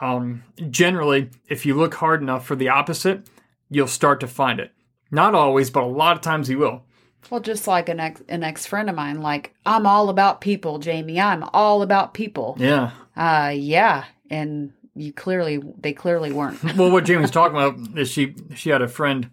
[0.00, 3.28] Um, generally, if you look hard enough for the opposite,
[3.70, 4.72] you'll start to find it.
[5.10, 6.84] Not always, but a lot of times you will.
[7.30, 10.78] Well, just like an ex an ex friend of mine, like I'm all about people,
[10.78, 11.20] Jamie.
[11.20, 12.56] I'm all about people.
[12.58, 12.90] Yeah.
[13.16, 16.62] Uh, yeah, and you clearly they clearly weren't.
[16.76, 19.30] well, what Jamie's talking about is she she had a friend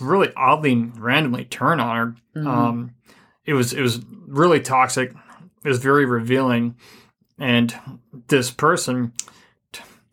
[0.00, 1.96] really oddly randomly turn on
[2.34, 2.48] her.
[2.48, 2.94] Um,
[3.44, 5.14] it was it was really toxic.
[5.64, 6.76] It was very revealing,
[7.38, 7.74] and
[8.28, 9.12] this person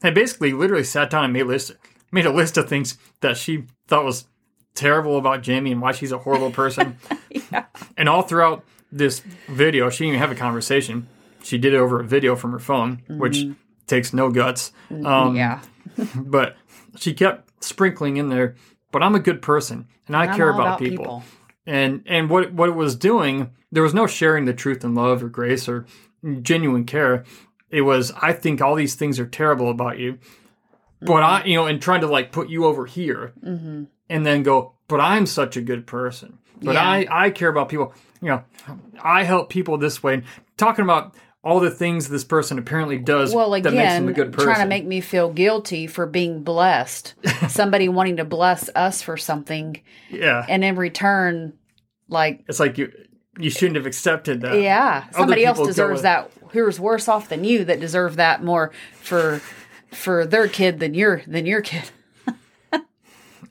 [0.02, 1.72] had basically literally sat down and made a list
[2.12, 4.26] made a list of things that she thought was
[4.74, 6.98] terrible about Jamie and why she's a horrible person.
[7.98, 11.08] And all throughout this video, she didn't even have a conversation.
[11.44, 13.46] She did it over a video from her phone, which
[13.86, 14.72] takes no guts.
[14.90, 15.62] Um, yeah,
[16.16, 16.56] but
[16.96, 18.56] she kept sprinkling in there.
[18.92, 21.24] But I'm a good person, and I I'm care all about, people.
[21.66, 25.24] And and what what it was doing, there was no sharing the truth and love
[25.24, 25.86] or grace or
[26.42, 27.24] genuine care.
[27.72, 30.20] It was I think all these things are terrible about you,
[31.02, 33.84] but I you know, and trying to like put you over here, Mm-hmm.
[34.10, 36.38] and then go, but I'm such a good person.
[36.62, 36.84] But Yeah.
[36.88, 37.94] I I care about people.
[38.22, 38.44] You know,
[39.02, 40.16] I help people this way.
[40.16, 40.24] And
[40.58, 44.14] Talking about all the things this person apparently does Well, that makes them again, a
[44.14, 44.46] good person.
[44.48, 47.16] trying to make me feel guilty for being blessed.
[47.50, 49.82] Somebody wanting to bless us for something,
[50.12, 51.54] yeah, and in return,
[52.10, 52.92] like, it's like you
[53.40, 54.62] you shouldn't have accepted that.
[54.62, 56.30] yeah, somebody else deserves that.
[56.52, 59.42] Who's worse off than you that deserve that more for
[59.92, 61.92] for their kid than your than your kid.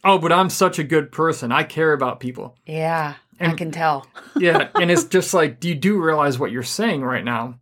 [0.03, 1.53] Oh, but I'm such a good person.
[1.53, 2.57] I care about people.
[2.65, 4.07] Yeah, I can tell.
[4.37, 7.59] Yeah, and it's just like you do realize what you're saying right now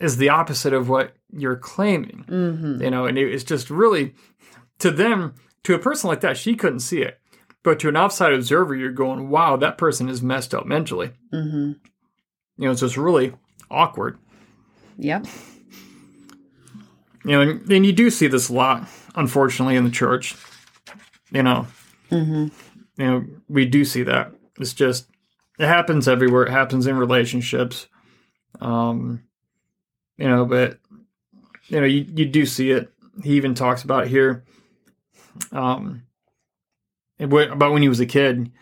[0.00, 2.24] is the opposite of what you're claiming.
[2.26, 2.82] Mm-hmm.
[2.82, 4.14] You know, and it, it's just really
[4.78, 7.18] to them, to a person like that, she couldn't see it.
[7.62, 11.10] But to an outside observer, you're going, wow, that person is messed up mentally.
[11.32, 11.72] Mm-hmm.
[12.56, 13.34] You know, it's just really
[13.70, 14.18] awkward.
[14.98, 15.26] Yep.
[17.24, 20.34] You know, and, and you do see this a lot, unfortunately, in the church.
[21.30, 21.66] You know,
[22.10, 22.48] Mm-hmm.
[23.02, 24.32] you know, we do see that.
[24.60, 25.06] It's just
[25.58, 26.44] it happens everywhere.
[26.44, 27.86] It happens in relationships.
[28.60, 29.22] Um,
[30.18, 30.78] you know, but
[31.68, 32.92] you know, you, you do see it.
[33.22, 34.44] He even talks about it here.
[35.52, 36.02] Um,
[37.18, 38.52] it about when he was a kid.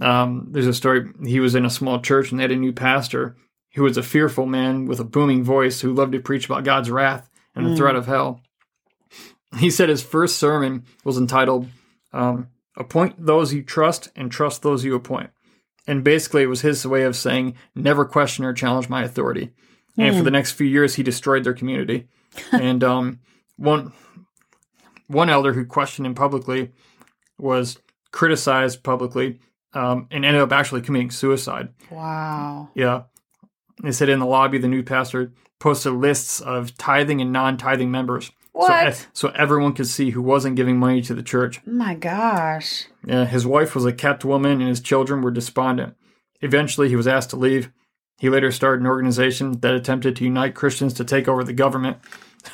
[0.00, 1.10] Um, there's a story.
[1.24, 3.36] He was in a small church and they had a new pastor
[3.74, 6.90] who was a fearful man with a booming voice who loved to preach about God's
[6.90, 7.76] wrath and the Mm.
[7.76, 8.40] threat of hell.
[9.58, 11.68] He said his first sermon was entitled
[12.12, 15.30] um, appoint those you trust and trust those you appoint.
[15.86, 19.50] And basically, it was his way of saying, never question or challenge my authority.
[19.98, 22.06] And for the next few years, he destroyed their community.
[22.52, 23.20] and um,
[23.56, 23.92] one
[25.08, 26.70] one elder who questioned him publicly
[27.38, 27.78] was
[28.12, 29.38] criticized publicly
[29.74, 31.68] um, and ended up actually committing suicide.
[31.90, 32.70] Wow.
[32.74, 33.02] Yeah.
[33.82, 37.90] They said in the lobby, the new pastor posted lists of tithing and non tithing
[37.90, 38.30] members.
[38.52, 38.94] What?
[38.94, 41.64] So, so everyone could see who wasn't giving money to the church.
[41.64, 42.86] My gosh.
[43.06, 45.94] Yeah, his wife was a kept woman and his children were despondent.
[46.40, 47.70] Eventually, he was asked to leave.
[48.18, 51.98] He later started an organization that attempted to unite Christians to take over the government.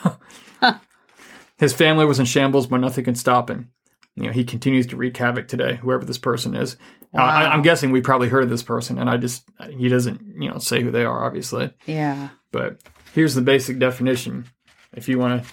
[1.58, 3.70] his family was in shambles, but nothing could stop him.
[4.16, 6.76] You know, he continues to wreak havoc today, whoever this person is.
[7.14, 10.20] Uh, I, I'm guessing we probably heard of this person, and I just, he doesn't,
[10.40, 11.70] you know, say who they are, obviously.
[11.86, 12.30] Yeah.
[12.50, 12.80] But
[13.12, 14.46] here's the basic definition
[14.94, 15.50] if you want to.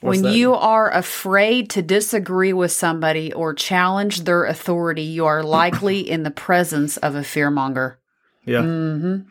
[0.00, 6.00] when you are afraid to disagree with somebody or challenge their authority, you are likely
[6.00, 7.96] in the presence of a fearmonger.
[8.44, 8.62] Yeah.
[8.62, 9.28] Mm-hmm.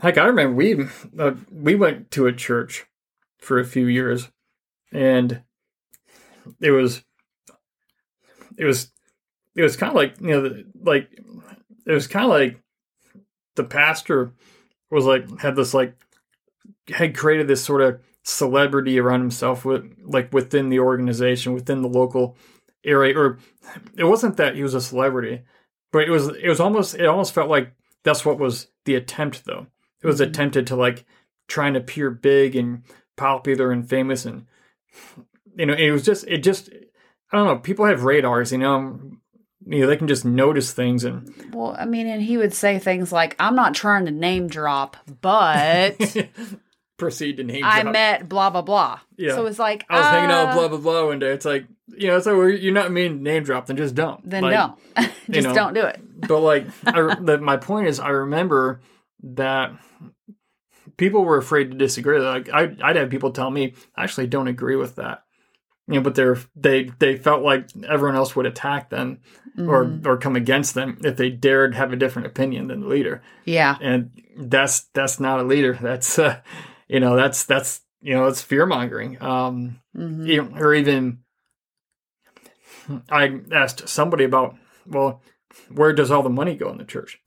[0.00, 0.86] Heck, I remember we
[1.18, 2.86] uh, we went to a church
[3.38, 4.30] for a few years,
[4.92, 5.42] and
[6.60, 7.02] it was
[8.56, 8.90] it was
[9.54, 11.08] it was kind of like you know like
[11.86, 12.60] it was kind of like
[13.56, 14.32] the pastor
[14.90, 15.94] was like had this like
[16.94, 21.88] had created this sort of celebrity around himself with like within the organization within the
[21.88, 22.36] local
[22.84, 23.38] area or
[23.96, 25.42] it wasn't that he was a celebrity
[25.92, 27.72] but it was it was almost it almost felt like
[28.04, 29.66] that's what was the attempt though
[30.02, 30.28] it was Mhm.
[30.28, 31.04] attempted to like
[31.48, 32.82] trying to appear big and
[33.16, 34.46] popular and famous and
[35.56, 36.70] you know it was just it just
[37.32, 39.00] i don't know people have radars you know
[39.66, 42.78] you know they can just notice things and Well, I mean, and he would say
[42.78, 45.96] things like, I'm not trying to name drop, but
[46.98, 47.92] proceed to name I drop.
[47.92, 49.00] met blah, blah, blah.
[49.16, 49.34] Yeah.
[49.34, 51.32] So it's like, I was hanging out uh, with blah blah blah one day.
[51.32, 54.28] It's like you know, so you're not mean name drop, then just don't.
[54.28, 55.10] Then Like, don't.
[55.30, 55.54] Just know.
[55.54, 56.00] don't do it.
[56.28, 58.80] But like, I, the, my point is, I remember
[59.34, 59.72] that
[60.96, 62.20] people were afraid to disagree.
[62.20, 65.24] Like, I, I'd have people tell me, I actually don't agree with that.
[65.88, 69.20] You know, but they're they they felt like everyone else would attack them
[69.56, 70.04] or Mhm.
[70.06, 73.22] or come against them if they dared have a different opinion than the leader.
[73.44, 73.76] yeah.
[73.80, 75.78] And that's that's not a leader.
[75.80, 76.40] That's uh,
[76.88, 79.22] you know that's that's you know it's fear mongering.
[79.22, 81.20] Um, hmm you know, or even
[83.10, 85.22] I asked somebody about, well,
[85.72, 87.18] where does all the money go in the church?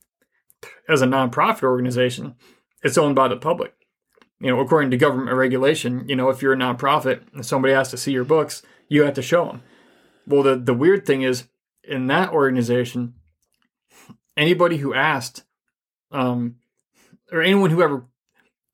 [0.88, 2.34] As a nonprofit organization,
[2.82, 3.74] it's owned by the public.
[4.40, 7.90] You know, according to government regulation, you know, if you're a nonprofit and somebody has
[7.90, 9.62] to see your books, you have to show them.
[10.26, 11.44] Well, the, the weird thing is,
[11.84, 13.14] in that organization,
[14.36, 15.44] anybody who asked,
[16.10, 16.56] um,
[17.30, 18.06] or anyone who ever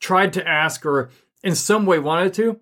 [0.00, 1.10] tried to ask or
[1.42, 2.60] in some way wanted to,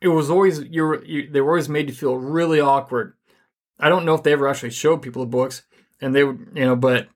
[0.00, 3.14] it was always you were you, they were always made to feel really awkward.
[3.78, 5.62] I don't know if they ever actually showed people the books,
[6.00, 7.08] and they would you know, but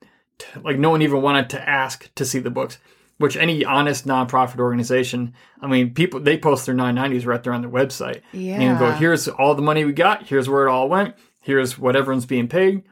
[0.63, 2.79] like no one even wanted to ask to see the books.
[3.19, 7.61] Which any honest nonprofit organization, I mean, people they post their 990s right there on
[7.61, 8.23] their website.
[8.33, 8.61] Yeah.
[8.61, 10.27] And go, here's all the money we got.
[10.27, 11.15] Here's where it all went.
[11.41, 12.83] Here's what everyone's being paid.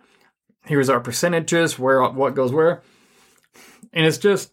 [0.67, 2.83] Here's our percentages, where what goes where.
[3.93, 4.53] And it's just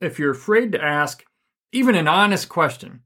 [0.00, 1.24] if you're afraid to ask
[1.70, 3.02] even an honest question,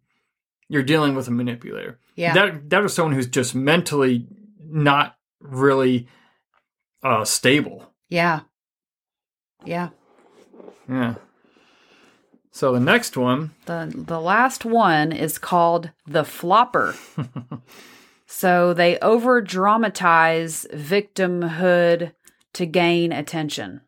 [0.68, 1.98] you're dealing with a manipulator.
[2.14, 2.32] yeah.
[2.32, 4.26] That that is someone who's just mentally
[4.62, 6.08] not really
[7.02, 7.92] uh stable.
[8.08, 8.40] yeah.
[9.64, 9.90] Yeah.
[10.88, 11.16] Yeah.
[12.58, 16.96] So the next one, The the last one is called the flopper.
[18.26, 22.14] so they over dramatize victimhood
[22.54, 23.82] to gain attention.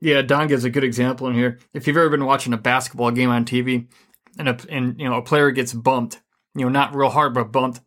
[0.00, 1.58] yeah, Don gives a good example in here.
[1.74, 3.88] If you've ever been watching a basketball game on TV
[4.38, 6.22] and a and you know a player gets bumped,
[6.54, 7.80] you know, not real hard but bumped,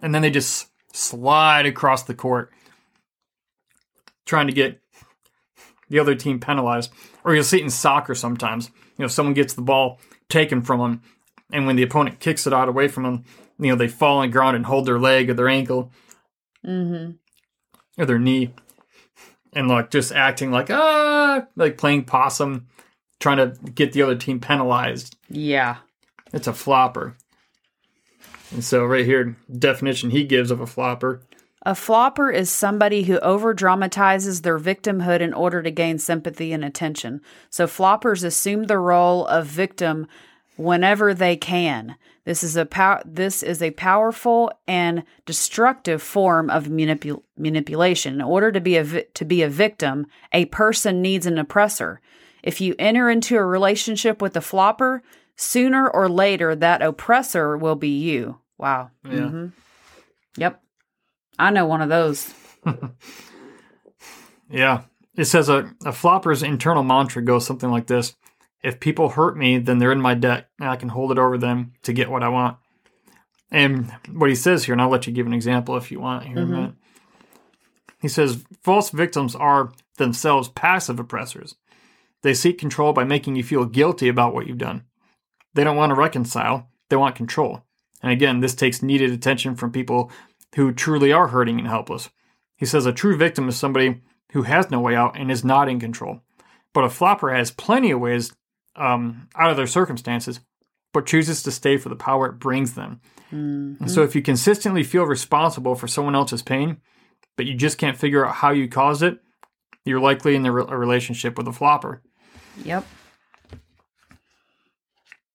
[0.00, 2.52] and then they just slide across the court
[4.24, 4.80] trying to get
[5.88, 6.92] the other team penalized.
[7.24, 8.70] Or you'll see it in soccer sometimes.
[8.98, 11.02] You know, someone gets the ball taken from them,
[11.52, 13.24] and when the opponent kicks it out away from them,
[13.58, 15.92] you know, they fall on the ground and hold their leg or their ankle.
[16.64, 17.12] Mm-hmm.
[18.00, 18.52] or their knee,
[19.52, 22.66] and like just acting like ah, like playing possum,
[23.20, 25.16] trying to get the other team penalized.
[25.28, 25.76] Yeah.
[26.32, 27.16] It's a flopper.
[28.50, 31.22] And so right here, definition he gives of a flopper.
[31.66, 36.64] A flopper is somebody who over dramatizes their victimhood in order to gain sympathy and
[36.64, 37.20] attention.
[37.50, 40.06] So floppers assume the role of victim
[40.54, 41.96] whenever they can.
[42.24, 48.14] This is a pow- this is a powerful and destructive form of manipul- manipulation.
[48.14, 52.00] In order to be a vi- to be a victim, a person needs an oppressor.
[52.44, 55.02] If you enter into a relationship with a flopper,
[55.34, 58.38] sooner or later that oppressor will be you.
[58.56, 58.90] Wow.
[59.04, 59.18] Yeah.
[59.18, 59.52] Mhm.
[60.36, 60.62] Yep.
[61.38, 62.32] I know one of those.
[64.50, 64.82] Yeah.
[65.16, 68.14] It says a, a flopper's internal mantra goes something like this
[68.62, 71.38] If people hurt me, then they're in my debt, and I can hold it over
[71.38, 72.58] them to get what I want.
[73.50, 76.24] And what he says here, and I'll let you give an example if you want
[76.26, 76.54] here in a mm-hmm.
[76.54, 76.74] minute.
[78.00, 81.54] He says false victims are themselves passive oppressors.
[82.22, 84.84] They seek control by making you feel guilty about what you've done.
[85.54, 87.62] They don't want to reconcile, they want control.
[88.02, 90.10] And again, this takes needed attention from people
[90.56, 92.10] who truly are hurting and helpless.
[92.56, 94.00] He says a true victim is somebody
[94.32, 96.22] who has no way out and is not in control.
[96.72, 98.34] But a flopper has plenty of ways
[98.74, 100.40] um, out of their circumstances,
[100.92, 103.00] but chooses to stay for the power it brings them.
[103.30, 106.78] And so if you consistently feel responsible for someone else's pain,
[107.36, 109.18] but you just can't figure out how you caused it,
[109.84, 112.02] you're likely in a relationship with a flopper.
[112.64, 112.86] Yep.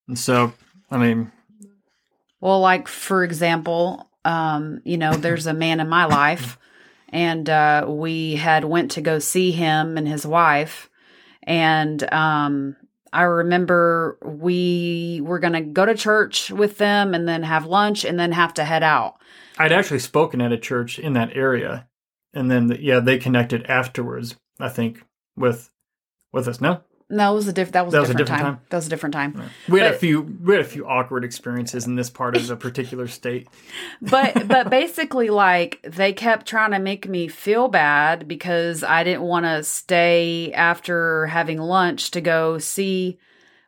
[0.08, 0.54] And so,
[0.90, 1.32] I mean,
[2.40, 6.58] Well, like for example, um, you know, there's a man in my life,
[7.10, 10.90] and uh, we had went to go see him and his wife,
[11.44, 12.76] and um,
[13.14, 18.20] I remember we were gonna go to church with them and then have lunch and
[18.20, 19.16] then have to head out.
[19.58, 21.88] I'd actually spoken at a church in that area,
[22.34, 24.36] and then yeah, they connected afterwards.
[24.60, 25.04] I think
[25.36, 25.70] with
[26.32, 26.62] with us.
[26.62, 28.56] No, No, it was a diff- that was, That a, was a different different time.
[28.56, 28.66] time?
[28.70, 29.50] That was a different time.
[29.70, 32.56] we had a few we had a few awkward experiences in this part of the
[32.56, 33.48] particular state.
[34.02, 39.24] but but basically like they kept trying to make me feel bad because I didn't
[39.24, 43.20] want to stay after having lunch to go see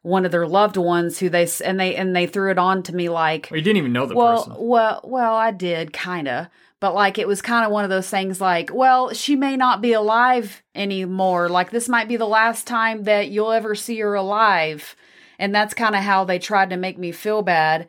[0.02, 2.96] one of their loved ones who they and they and they threw it on to
[2.96, 4.56] me like Well, you didn't even know the well person.
[4.68, 6.48] well well I did kind of
[6.84, 9.80] but like it was kind of one of those things like well she may not
[9.82, 14.14] be alive anymore like this might be the last time that you'll ever see her
[14.16, 14.94] alive
[15.40, 17.88] and that's kind of how they tried to make me feel bad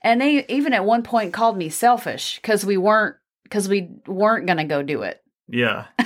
[0.00, 4.46] and they even at one point called me selfish because we weren't because we weren't
[4.46, 5.86] gonna go do it Yeah.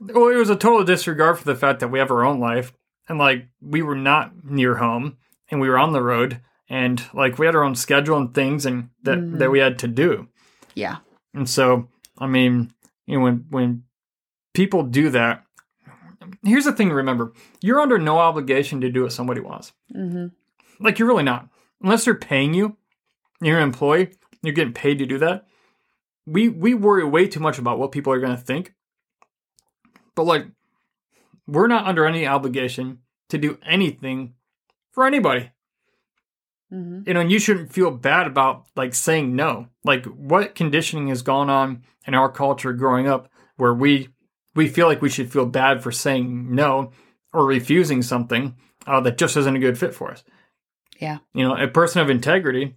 [0.00, 2.72] well, it was a total disregard for the fact that we have our own life,
[3.08, 5.16] and like we were not near home,
[5.50, 8.64] and we were on the road, and like we had our own schedule and things,
[8.66, 9.38] and that Mhm.
[9.38, 10.28] that we had to do.
[10.74, 10.96] yeah
[11.34, 11.88] And so,
[12.18, 12.72] I mean,
[13.06, 13.84] you know, when when
[14.54, 15.44] people do that,
[16.44, 19.72] here's the thing: to remember, you're under no obligation to do what somebody wants.
[19.94, 20.26] mm-hmm.
[20.80, 21.48] Like you're really not,
[21.82, 22.76] unless they're paying you.
[23.40, 24.12] You're an employee.
[24.42, 25.46] You're getting paid to do that.
[26.26, 28.74] We we worry way too much about what people are going to think.
[30.14, 30.46] But like,
[31.46, 34.34] we're not under any obligation to do anything
[34.90, 35.50] for anybody.
[36.72, 37.02] Mm-hmm.
[37.06, 39.68] You know, and you shouldn't feel bad about like saying no.
[39.84, 44.08] Like, what conditioning has gone on in our culture growing up where we
[44.54, 46.92] we feel like we should feel bad for saying no
[47.32, 48.54] or refusing something
[48.86, 50.24] uh, that just isn't a good fit for us.
[50.98, 52.74] yeah You know, a person of integrity,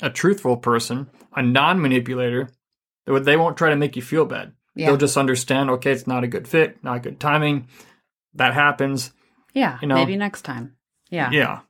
[0.00, 2.48] a truthful person, a non manipulator,
[3.06, 4.52] they won't try to make you feel bad.
[4.74, 7.68] yeah They'll just understand, okay, it's not a good fit, not good timing.
[8.34, 9.12] That happens.
[9.54, 10.76] yeah you know- maybe next time
[11.10, 11.60] yeah Yeah.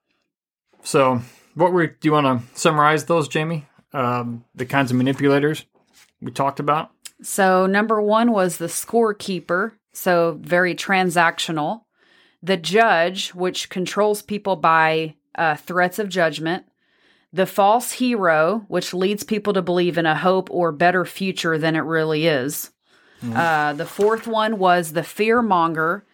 [0.86, 1.20] So,
[1.56, 3.66] what were do you want to summarize those, Jamie?
[3.92, 5.64] Um, the kinds of manipulators
[6.22, 6.92] we talked about.
[7.20, 9.72] So, number one was the scorekeeper.
[9.92, 11.80] So, very transactional.
[12.40, 16.66] The judge, which controls people by uh, threats of judgment.
[17.32, 21.74] The false hero, which leads people to believe in a hope or better future than
[21.74, 22.70] it really is.
[23.34, 26.04] Uh, the fourth one was the fear monger.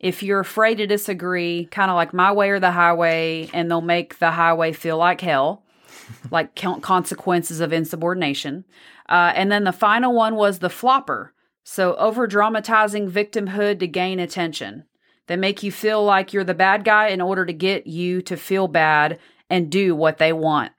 [0.00, 3.82] If you're afraid to disagree, kind of like my way or the highway, and they'll
[3.82, 5.62] make the highway feel like hell,
[6.30, 8.64] like count consequences of insubordination.
[9.08, 11.34] Uh, and then the final one was the flopper.
[11.64, 14.84] So over dramatizing victimhood to gain attention.
[15.26, 18.36] They make you feel like you're the bad guy in order to get you to
[18.36, 19.18] feel bad
[19.50, 20.72] and do what they want.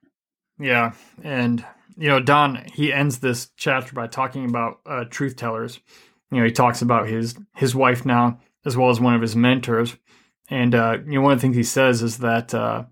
[0.60, 0.94] Yeah,
[1.24, 1.64] and
[1.96, 5.80] you know, Don he ends this chapter by talking about uh, truth tellers.
[6.32, 9.36] You know, he talks about his his wife now as well as one of his
[9.36, 9.96] mentors,
[10.50, 12.84] and uh, you know, one of the things he says is that uh,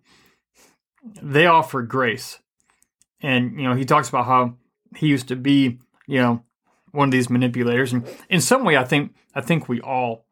[1.21, 2.39] they offer grace,
[3.21, 4.55] and you know, he talks about how
[4.95, 6.43] he used to be you know,
[6.91, 7.93] one of these manipulators.
[7.93, 10.25] And in some way, I think I think we all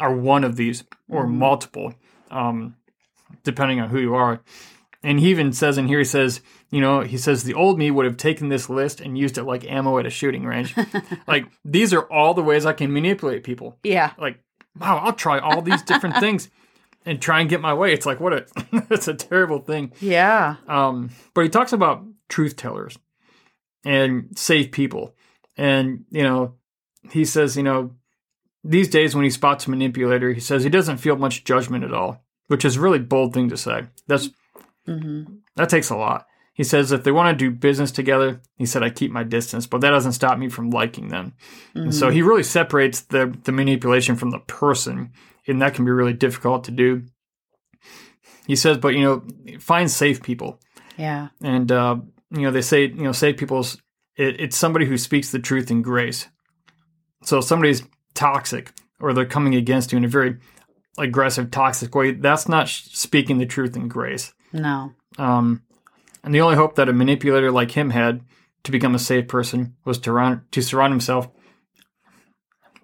[0.00, 1.94] are one of these or multiple,
[2.30, 2.74] um,
[3.44, 4.42] depending on who you are.
[5.04, 6.40] And he even says in here, he says,
[6.70, 9.44] you know, he says the old me would have taken this list and used it
[9.44, 10.74] like ammo at a shooting range.
[11.28, 13.78] like these are all the ways I can manipulate people.
[13.84, 14.12] Yeah.
[14.18, 14.40] Like,
[14.80, 16.50] wow, I'll try all these different things
[17.04, 17.92] and try and get my way.
[17.92, 18.46] It's like what a
[18.90, 19.92] it's a terrible thing.
[20.00, 20.56] Yeah.
[20.68, 22.98] Um, but he talks about truth tellers
[23.84, 25.14] and safe people.
[25.56, 26.54] And, you know,
[27.10, 27.92] he says, you know,
[28.64, 31.94] these days when he spots a manipulator, he says he doesn't feel much judgment at
[31.94, 33.86] all, which is a really bold thing to say.
[34.08, 34.28] That's
[35.56, 36.26] that takes a lot.
[36.56, 39.66] He says if they want to do business together, he said I keep my distance,
[39.66, 41.34] but that doesn't stop me from liking them.
[41.74, 45.12] And so he really separates the the manipulation from the person,
[45.46, 47.02] and that can be really difficult to do.
[48.46, 50.58] He says, but you know, find safe people
[50.96, 51.28] Yeah.
[51.42, 51.96] and uh,
[52.30, 53.76] you know they say you know safe people's
[54.16, 56.26] it, it's somebody who speaks the truth in grace
[57.22, 57.82] so if somebody's
[58.14, 60.38] toxic or they're coming against you in a very
[60.98, 64.92] aggressive toxic way that's not speaking the truth in grace No.
[65.18, 65.62] um,
[66.26, 68.20] and the only hope that a manipulator like him had
[68.64, 71.28] to become a safe person was to, run, to surround himself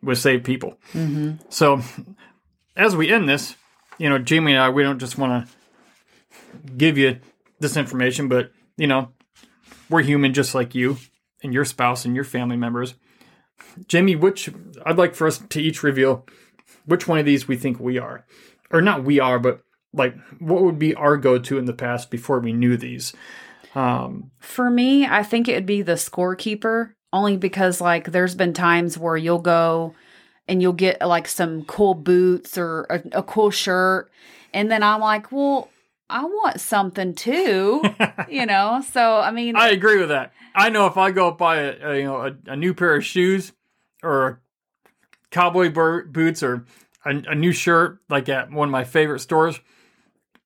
[0.01, 0.79] with safe people.
[0.93, 1.33] Mm-hmm.
[1.49, 1.83] so
[2.77, 3.55] as we end this
[3.99, 7.19] you know jamie and i we don't just want to give you
[7.61, 9.11] this information but you know
[9.91, 10.97] we're human just like you
[11.43, 12.95] and your spouse and your family members.
[13.87, 14.51] Jamie which
[14.87, 16.27] i'd like for us to each reveal
[16.87, 18.25] which one of these we think we are.
[18.71, 19.61] Or not we are but
[19.93, 23.13] like what would be our go-to in the past before we knew these
[23.75, 28.53] um For me, I think it would be the scorekeeper, only because like there's been
[28.53, 29.95] times where you'll go
[30.49, 34.11] and you'll get like some cool boots or a, a cool shirt,
[34.53, 35.71] and then I'm like, well,
[36.11, 37.83] I want something too,
[38.29, 38.83] you know.
[38.91, 41.97] So I mean, i agree with that i know if i go buy a, a
[41.97, 43.53] you know a, a new pair of shoes
[44.03, 44.43] or
[45.31, 46.67] cowboy bur- boots or
[47.07, 49.61] a, a new shirt like at one of my favorite stores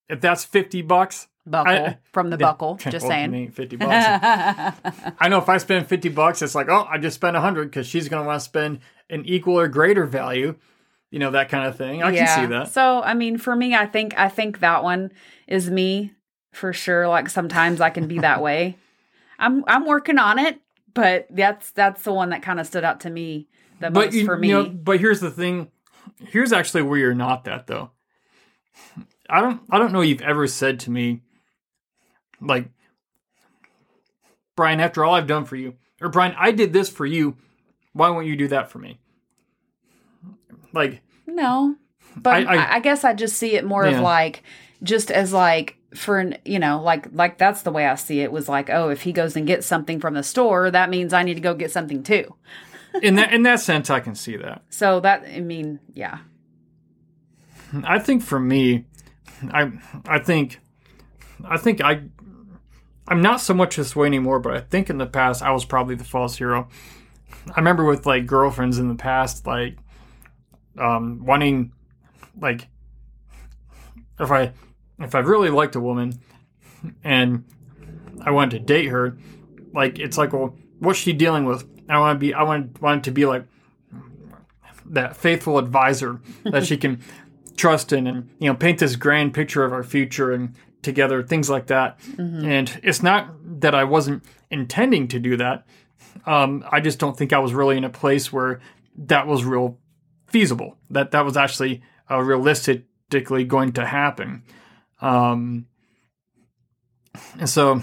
[0.09, 2.77] if that's 50 bucks buckle I- from the buckle.
[2.91, 3.33] Just saying.
[3.35, 3.93] ain't 50 bucks
[5.21, 7.87] I know if I spend 50 bucks, it's like, oh, I just spent 100 because
[7.87, 8.81] she's going to want to spend
[9.11, 10.57] an equal or greater value,
[11.11, 12.03] you know, that kind of thing.
[12.03, 12.69] I can see that.
[12.69, 15.13] So I mean, for me, I think I think that one
[15.47, 16.13] is me
[16.53, 17.07] for sure.
[17.09, 18.77] Like sometimes I can be that way.
[19.39, 20.59] I'm I'm working on it,
[20.95, 23.47] but that's that's the one that kind of stood out to me
[23.81, 24.49] the But, most you, for me.
[24.49, 25.71] you know, but here's the thing.
[26.19, 27.91] Here's actually where you're not that, though.
[29.29, 31.23] I don't, I don't know you've ever said to me,
[32.41, 32.69] like,
[34.57, 37.37] Brian, after all I've done for you, or Brian, I did this for you.
[37.93, 38.99] Why won't you do that for me?
[40.73, 41.77] Like, no,
[42.17, 43.97] but I- I, I- guess I just see it more Yeah.
[43.97, 44.43] of like
[44.83, 48.31] just as like for an- you know like like that's the way I see it
[48.31, 51.23] was like oh if he goes and gets something from the store that means I
[51.23, 52.35] need to go get something too.
[53.03, 54.63] in that in that sense, I can see that.
[54.69, 56.19] So that I mean yeah
[57.85, 58.85] I think for me,
[59.51, 59.71] I
[60.07, 60.61] I think
[61.45, 62.03] I think I
[63.09, 65.65] I'm not so much this way anymore, but I think in the past I was
[65.65, 66.69] probably the false hero.
[67.49, 69.77] I remember with like girlfriends in the past, like
[70.79, 71.73] um, wanting
[72.41, 72.69] like
[74.19, 74.53] if I
[74.99, 76.19] if I really liked a woman
[77.05, 77.45] and
[78.21, 79.17] I wanted to date her,
[79.73, 81.69] like it's like well, what's she dealing with?
[81.89, 83.45] I want to be I want want to be like
[84.87, 87.01] that faithful advisor that she can
[87.57, 91.51] trust in and you know paint this grand picture of our future and together things
[91.51, 91.99] like that.
[92.19, 95.67] And it's not that i wasn't intending to do that.
[96.27, 98.61] Um, i just don't think i was really in a place where
[98.97, 99.79] that was real
[100.27, 104.43] feasible that that was actually uh, realistically going to happen.
[105.01, 105.67] Um,
[107.39, 107.83] and so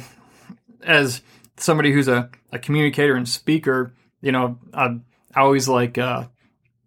[0.81, 1.21] as
[1.57, 4.85] somebody who's a, a communicator and speaker you know i,
[5.35, 6.25] I always like uh,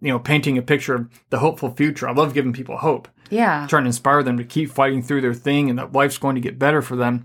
[0.01, 3.67] you know painting a picture of the hopeful future i love giving people hope yeah
[3.69, 6.41] trying to inspire them to keep fighting through their thing and that life's going to
[6.41, 7.25] get better for them.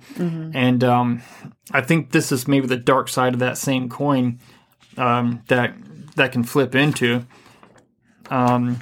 [0.53, 1.21] And um,
[1.71, 4.39] I think this is maybe the dark side of that same coin
[4.97, 5.75] um, that
[6.15, 7.25] that can flip into.
[8.29, 8.79] Um,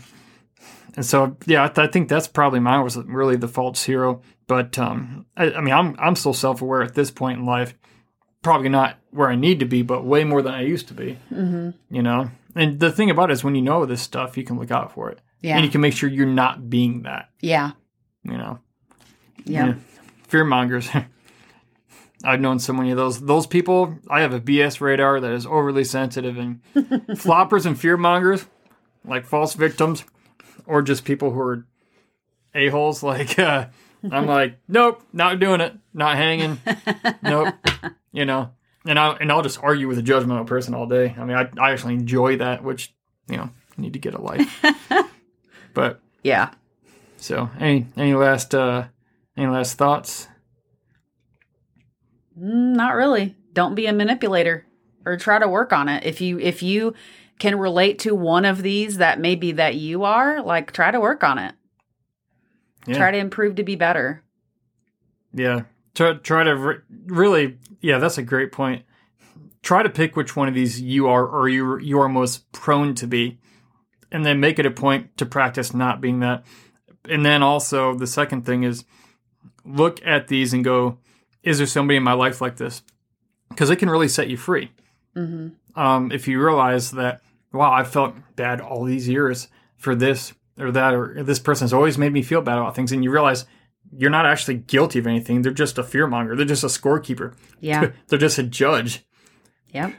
[0.95, 4.21] and so, yeah, I, th- I think that's probably mine was really the false hero.
[4.47, 7.73] But um, I, I mean, I'm I'm still self aware at this point in life.
[8.41, 11.17] Probably not where I need to be, but way more than I used to be.
[11.31, 11.71] Mm-hmm.
[11.93, 14.60] You know, and the thing about it is, when you know this stuff, you can
[14.60, 15.56] look out for it, yeah.
[15.56, 17.72] and you can make sure you're not being that yeah.
[18.24, 18.60] you know?
[19.45, 19.76] Yeah.
[20.28, 20.89] Fear mongers
[22.24, 23.22] i've known so many of those.
[23.22, 27.97] Those people i have a bs radar that is overly sensitive and floppers and fear
[27.97, 28.45] mongers
[29.06, 30.04] like false victims
[30.66, 31.66] or just people who are
[32.54, 33.68] a-holes like uh,
[34.12, 35.74] i'm like nope not doing it.
[35.93, 36.60] Not hanging.
[37.24, 37.56] Nope.
[38.12, 38.52] You know
[38.86, 41.15] and I and I'll just argue with a judgmental person all day.
[41.17, 42.93] I mean, I I actually enjoy that, which
[43.27, 44.65] you know, need to get a life.
[45.73, 46.51] but Yeah.
[47.17, 48.88] so any any last uh
[49.38, 50.27] any last thoughts?
[52.39, 53.36] Mm, Not really.
[53.53, 54.65] Don't be a manipulator
[55.05, 56.03] or try to work on it.
[56.05, 56.93] If you if you
[57.39, 61.23] can relate to one of these that maybe that you are, like try to work
[61.23, 61.55] on it.
[62.88, 62.97] Yeah.
[62.97, 64.23] Try to improve to be better.
[65.34, 65.61] Yeah.
[65.95, 68.83] Try try to re- really yeah, that's a great point.
[69.61, 72.95] Try to pick which one of these you are or you you are most prone
[72.95, 73.37] to be
[74.11, 76.45] and then make it a point to practice not being that.
[77.07, 78.85] And then also the second thing is
[79.65, 80.97] look at these and go
[81.43, 82.83] is there somebody in my life like this?
[83.55, 84.71] Cuz it can really set you free.
[85.13, 87.21] hmm um, if you realize that
[87.53, 91.73] wow i felt bad all these years for this or that or this person has
[91.73, 93.45] always made me feel bad about things and you realize
[93.97, 95.41] you're not actually guilty of anything.
[95.41, 96.35] They're just a fearmonger.
[96.37, 97.33] They're just a scorekeeper.
[97.59, 97.91] Yeah.
[98.07, 99.05] they're just a judge.
[99.73, 99.93] Yep.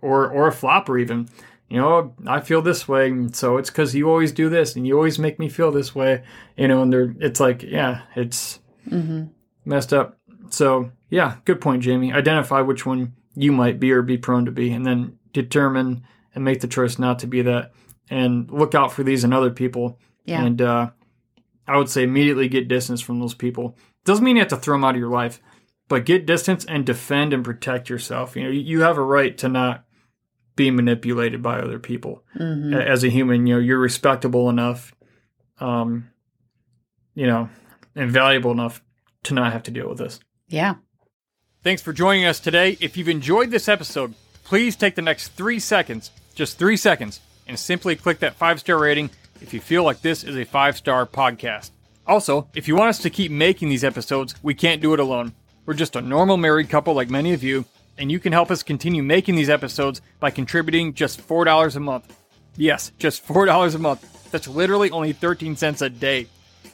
[0.00, 1.28] or or a flopper even.
[1.68, 4.94] You know i feel this way so it's because you always do this and you
[4.94, 6.22] always make me feel this way
[6.54, 9.24] you know and they're it's like yeah it's hmm
[9.64, 10.18] messed up.
[10.50, 12.12] So yeah good point jamie.
[12.12, 16.04] Identify which one you might be or be prone to be and then determine
[16.34, 17.72] and make the choice not to be that.
[18.10, 19.98] And look out for these in other people.
[20.26, 20.44] Yeah.
[20.44, 20.90] and uh,
[21.68, 23.76] i would say immediately get distance from those people.
[24.04, 25.40] Doesn't mean you have to throw them out of your life
[25.88, 28.34] but get distance and defend and protect yourself.
[28.36, 29.84] You know you- you have a right to not
[30.56, 32.24] be manipulated by other people.
[32.36, 34.94] Hmm as a human you know you're respectable enough
[35.60, 36.08] um
[37.14, 37.48] you know
[37.94, 38.82] and valuable enough
[39.24, 40.18] to not have to deal with this.
[40.48, 40.76] Yeah.
[41.62, 42.76] Thanks for joining us today.
[42.80, 47.56] If you've enjoyed this episode, please take the next three seconds, just three seconds, and
[47.58, 49.10] simply click that five star rating
[49.42, 51.70] if you feel like this is a five star podcast.
[52.06, 55.32] Also, if you want us to keep making these episodes, we can't do it alone.
[55.66, 57.64] We're just a normal married couple like many of you,
[57.98, 62.16] and you can help us continue making these episodes by contributing just $4 a month.
[62.56, 64.30] Yes, just $4 a month.
[64.30, 66.26] That's literally only 13 cents a day.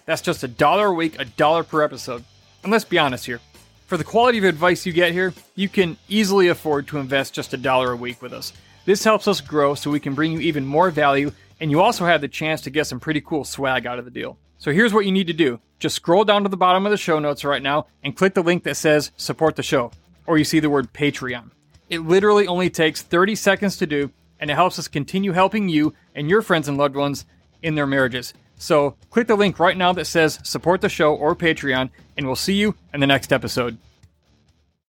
[0.07, 2.25] That's just a dollar a week, a dollar per episode.
[2.63, 3.41] And let's be honest here.
[3.87, 7.55] For the quality of advice you get here, you can easily afford to invest just
[7.55, 8.53] a dollar a week with us.
[8.85, 12.05] This helps us grow so we can bring you even more value, and you also
[12.05, 14.39] have the chance to get some pretty cool swag out of the deal.
[14.59, 16.97] So here's what you need to do just scroll down to the bottom of the
[16.97, 19.93] show notes right now and click the link that says support the show,
[20.27, 21.51] or you see the word Patreon.
[21.89, 25.95] It literally only takes 30 seconds to do, and it helps us continue helping you
[26.15, 27.25] and your friends and loved ones
[27.63, 28.35] in their marriages.
[28.57, 32.37] So click the link right now that says support the show or Patreon, and we'll
[32.37, 33.79] see you in the next episode.